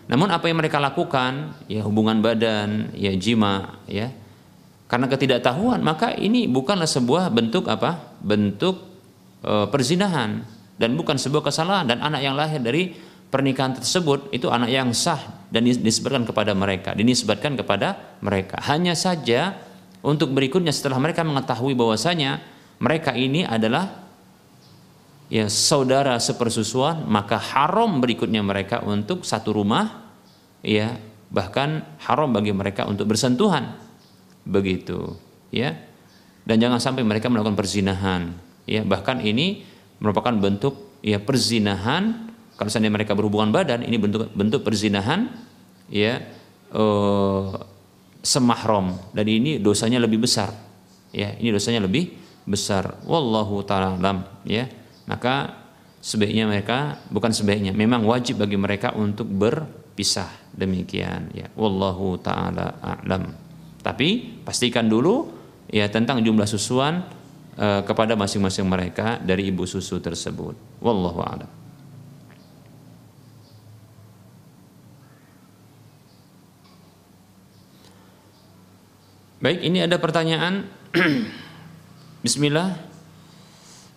[0.09, 1.61] Namun apa yang mereka lakukan?
[1.69, 4.09] Ya hubungan badan ya jima ya.
[4.89, 8.17] Karena ketidaktahuan maka ini bukanlah sebuah bentuk apa?
[8.17, 8.81] Bentuk
[9.45, 10.41] e, perzinahan.
[10.73, 11.85] Dan bukan sebuah kesalahan.
[11.85, 12.97] Dan anak yang lahir dari
[13.29, 16.97] pernikahan tersebut itu anak yang sah dan disebutkan kepada mereka.
[16.97, 18.57] Dinisbatkan kepada mereka.
[18.65, 19.68] Hanya saja
[19.99, 22.39] untuk berikutnya setelah mereka mengetahui bahwasanya
[22.79, 24.07] mereka ini adalah
[25.27, 30.09] ya saudara sepersusuan maka haram berikutnya mereka untuk satu rumah
[30.63, 30.97] ya
[31.29, 33.77] bahkan haram bagi mereka untuk bersentuhan.
[34.43, 35.15] Begitu
[35.53, 35.77] ya.
[36.43, 38.33] Dan jangan sampai mereka melakukan perzinahan
[38.65, 38.81] ya.
[38.81, 39.63] Bahkan ini
[40.01, 42.33] merupakan bentuk ya perzinahan.
[42.57, 45.29] Kalau seandainya mereka berhubungan badan ini bentuk bentuk perzinahan
[45.87, 46.25] ya.
[46.73, 47.47] Eh,
[48.19, 50.51] semahrom dan ini dosanya lebih besar.
[51.09, 52.13] Ya ini dosanya lebih
[52.45, 53.01] besar.
[53.07, 53.95] Wallahu taala
[54.45, 54.67] ya.
[55.09, 55.57] Maka
[55.99, 60.29] sebaiknya mereka bukan sebaiknya memang wajib bagi mereka untuk berpisah.
[60.53, 61.47] Demikian ya.
[61.57, 63.31] Wallahu taala a'lam.
[63.79, 65.31] Tapi pastikan dulu
[65.71, 67.01] ya tentang jumlah susuan
[67.57, 70.83] uh, kepada masing-masing mereka dari ibu susu tersebut.
[70.83, 71.58] Wallahu a'lam
[79.39, 80.67] Baik, ini ada pertanyaan.
[82.27, 82.75] Bismillah.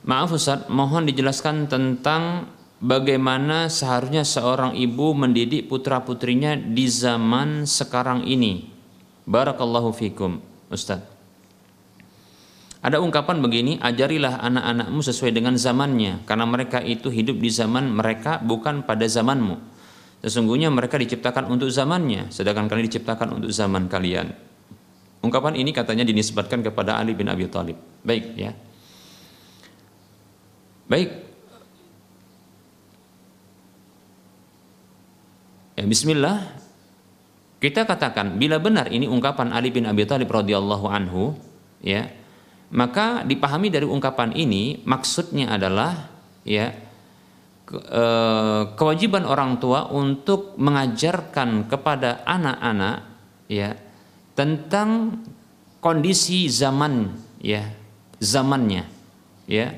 [0.06, 2.46] Maaf Ustaz, mohon dijelaskan tentang
[2.78, 8.70] bagaimana seharusnya seorang ibu mendidik putra-putrinya di zaman sekarang ini.
[9.26, 10.38] Barakallahu fikum,
[10.70, 11.02] Ustaz.
[12.78, 18.38] Ada ungkapan begini, ajarilah anak-anakmu sesuai dengan zamannya, karena mereka itu hidup di zaman mereka
[18.38, 19.58] bukan pada zamanmu.
[20.22, 24.51] Sesungguhnya mereka diciptakan untuk zamannya, sedangkan kalian diciptakan untuk zaman kalian.
[25.22, 27.78] Ungkapan ini katanya dinisbatkan kepada Ali bin Abi Thalib.
[28.02, 28.50] Baik ya.
[30.90, 31.10] Baik.
[35.78, 36.38] Ya, bismillah.
[37.62, 41.38] Kita katakan bila benar ini ungkapan Ali bin Abi Thalib radhiyallahu anhu,
[41.78, 42.10] ya,
[42.74, 46.10] maka dipahami dari ungkapan ini maksudnya adalah
[46.42, 46.74] ya
[47.62, 48.04] ke, e,
[48.74, 52.96] kewajiban orang tua untuk mengajarkan kepada anak-anak
[53.46, 53.78] ya
[54.32, 55.20] tentang
[55.82, 57.12] kondisi zaman
[57.42, 57.66] ya
[58.22, 58.86] zamannya
[59.50, 59.74] ya.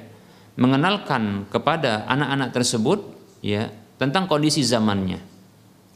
[0.55, 3.03] Mengenalkan kepada anak-anak tersebut
[3.43, 5.19] ya tentang kondisi zamannya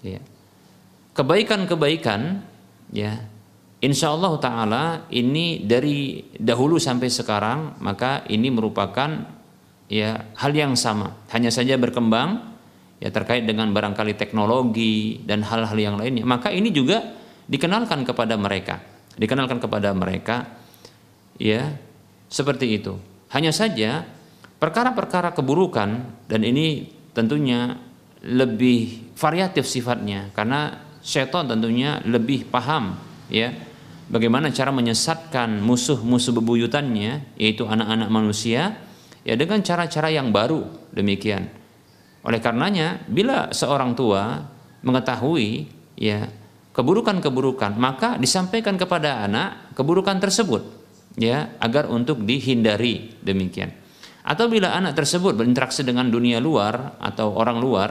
[0.02, 0.18] ya.
[1.14, 2.42] Kebaikan-kebaikan
[2.90, 3.22] ya
[3.78, 4.84] insya Allah taala
[5.14, 9.38] ini dari dahulu sampai sekarang maka ini merupakan
[9.86, 11.14] ya hal yang sama.
[11.30, 12.42] Hanya saja berkembang
[12.98, 16.26] ya terkait dengan barangkali teknologi dan hal-hal yang lainnya.
[16.26, 17.17] Maka ini juga
[17.48, 18.78] dikenalkan kepada mereka.
[19.18, 20.46] Dikenalkan kepada mereka
[21.40, 21.74] ya
[22.30, 22.94] seperti itu.
[23.32, 24.06] Hanya saja
[24.58, 27.78] Perkara-perkara keburukan dan ini tentunya
[28.26, 32.98] lebih variatif sifatnya karena setan tentunya lebih paham
[33.30, 33.54] ya
[34.10, 38.82] bagaimana cara menyesatkan musuh-musuh bebuyutannya yaitu anak-anak manusia
[39.22, 40.66] ya dengan cara-cara yang baru.
[40.90, 41.46] Demikian.
[42.26, 44.42] Oleh karenanya bila seorang tua
[44.82, 46.26] mengetahui ya
[46.78, 50.62] keburukan-keburukan maka disampaikan kepada anak keburukan tersebut
[51.18, 53.74] ya agar untuk dihindari demikian.
[54.22, 57.90] Atau bila anak tersebut berinteraksi dengan dunia luar atau orang luar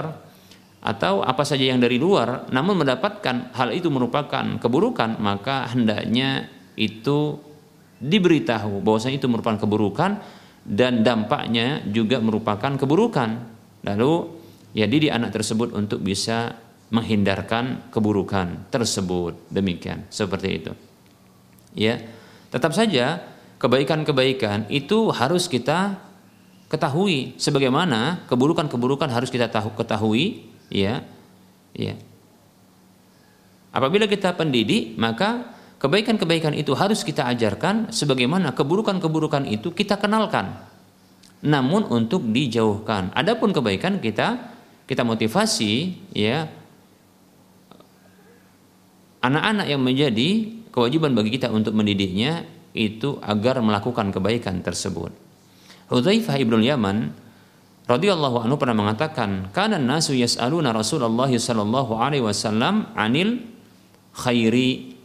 [0.80, 6.48] atau apa saja yang dari luar namun mendapatkan hal itu merupakan keburukan maka hendaknya
[6.80, 7.36] itu
[7.98, 10.22] diberitahu bahwasanya itu merupakan keburukan
[10.64, 13.30] dan dampaknya juga merupakan keburukan
[13.84, 14.32] lalu
[14.78, 19.36] ya didik anak tersebut untuk bisa menghindarkan keburukan tersebut.
[19.52, 20.08] Demikian.
[20.08, 20.72] Seperti itu.
[21.76, 22.00] Ya.
[22.48, 23.22] Tetap saja
[23.60, 26.00] kebaikan-kebaikan itu harus kita
[26.68, 31.04] ketahui sebagaimana keburukan-keburukan harus kita tahu ketahui ya.
[31.76, 31.96] Ya.
[33.76, 40.56] Apabila kita pendidik maka kebaikan-kebaikan itu harus kita ajarkan sebagaimana keburukan-keburukan itu kita kenalkan.
[41.44, 43.14] Namun untuk dijauhkan.
[43.14, 44.56] Adapun kebaikan kita
[44.88, 46.48] kita motivasi ya
[49.28, 50.30] anak-anak yang menjadi
[50.72, 55.28] kewajiban bagi kita untuk mendidiknya itu agar melakukan kebaikan tersebut
[55.88, 57.16] Hudzaifah ibn Yaman
[57.88, 63.40] radhiyallahu anhu pernah mengatakan, "Kana nasu yas'aluna Rasulullah sallallahu alaihi wasallam 'anil
[64.12, 65.00] khairi."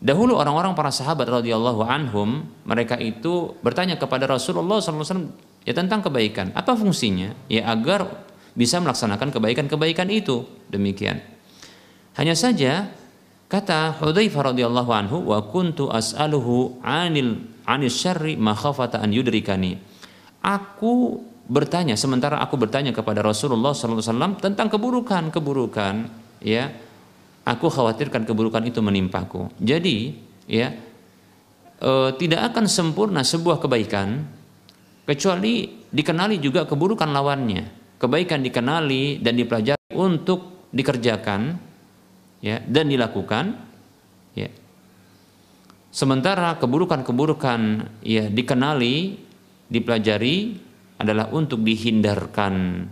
[0.00, 5.72] Dahulu orang-orang para sahabat radhiyallahu anhum, mereka itu bertanya kepada Rasulullah sallallahu alaihi wasallam ya
[5.76, 6.50] tentang kebaikan.
[6.58, 7.30] Apa fungsinya?
[7.46, 8.26] Ya agar
[8.58, 10.42] bisa melaksanakan kebaikan-kebaikan itu.
[10.72, 11.22] Demikian.
[12.18, 12.90] Hanya saja
[13.50, 19.74] kata Hudzaifah radhiyallahu anhu wa kuntu as'aluhu 'anil 'anil syarri makhafata an yudrikani.
[20.40, 21.18] Aku
[21.50, 26.06] bertanya sementara aku bertanya kepada Rasulullah SAW tentang keburukan keburukan
[26.40, 26.70] ya.
[27.42, 29.50] Aku khawatirkan keburukan itu menimpaku.
[29.58, 30.14] Jadi
[30.46, 30.70] ya
[31.80, 31.90] e,
[32.20, 34.22] tidak akan sempurna sebuah kebaikan
[35.08, 37.96] kecuali dikenali juga keburukan lawannya.
[37.98, 41.69] Kebaikan dikenali dan dipelajari untuk dikerjakan
[42.40, 43.56] ya dan dilakukan
[44.34, 44.48] ya
[45.92, 47.60] sementara keburukan-keburukan
[48.04, 49.28] ya dikenali
[49.70, 50.36] dipelajari
[51.00, 52.84] adalah untuk dihindarkan,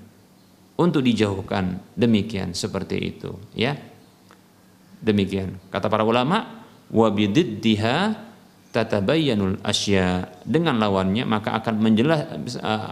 [0.81, 1.93] untuk dijauhkan.
[1.93, 3.77] Demikian seperti itu, ya.
[4.99, 8.17] Demikian kata para ulama, wa bididdiha
[8.73, 10.33] tatabayyanul asya.
[10.49, 12.25] Dengan lawannya maka akan menjelas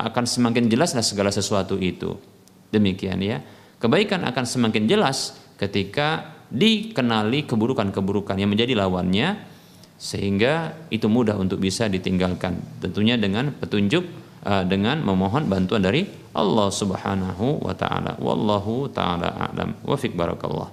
[0.05, 2.21] akan semakin jelaslah segala sesuatu itu.
[2.69, 3.41] Demikian ya.
[3.81, 9.55] Kebaikan akan semakin jelas ketika dikenali keburukan-keburukan yang menjadi lawannya
[9.97, 12.61] sehingga itu mudah untuk bisa ditinggalkan.
[12.85, 14.05] Tentunya dengan petunjuk
[14.45, 18.21] uh, dengan memohon bantuan dari Allah Subhanahu wa taala.
[18.21, 19.81] Wallahu taala a'lam.
[19.83, 20.69] Wa fik barakallah.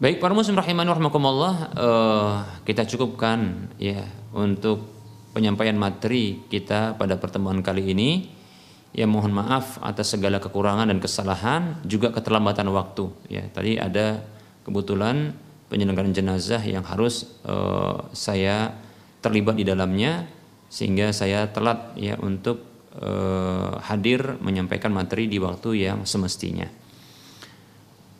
[0.00, 2.32] Baik para muslim rahimani rahimakumullah uh,
[2.64, 4.00] kita cukupkan ya
[4.32, 4.88] untuk
[5.36, 8.39] penyampaian materi kita pada pertemuan kali ini.
[8.90, 13.46] Ya mohon maaf atas segala kekurangan dan kesalahan juga keterlambatan waktu ya.
[13.46, 14.18] Tadi ada
[14.66, 15.30] kebetulan
[15.70, 18.74] penyelenggaraan jenazah yang harus uh, saya
[19.22, 20.26] terlibat di dalamnya
[20.66, 22.66] sehingga saya telat ya untuk
[22.98, 26.66] uh, hadir menyampaikan materi di waktu yang semestinya.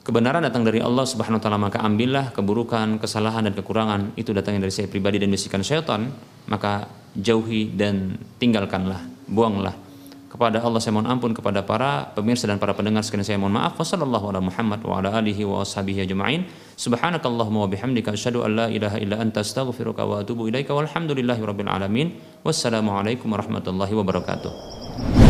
[0.07, 4.71] Kebenaran datang dari Allah Subhanahu wa taala maka ambillah keburukan, kesalahan dan kekurangan itu datangnya
[4.71, 6.15] dari saya pribadi dan bisikan syaitan,
[6.47, 6.87] maka
[7.19, 9.90] jauhi dan tinggalkanlah, buanglah
[10.31, 13.75] kepada Allah saya mohon ampun kepada para pemirsa dan para pendengar sekalian saya mohon maaf.
[13.75, 16.47] Wasallallahu ala Muhammad wa ala alihi wa ashabihi ajma'in.
[16.79, 20.71] Subhanakallahumma wa bihamdika asyhadu an la ilaha illa anta astaghfiruka wa atubu ilaika.
[20.71, 22.15] Walhamdulillahi rabbil alamin.
[22.47, 25.30] Wassalamu alaikum warahmatullahi wabarakatuh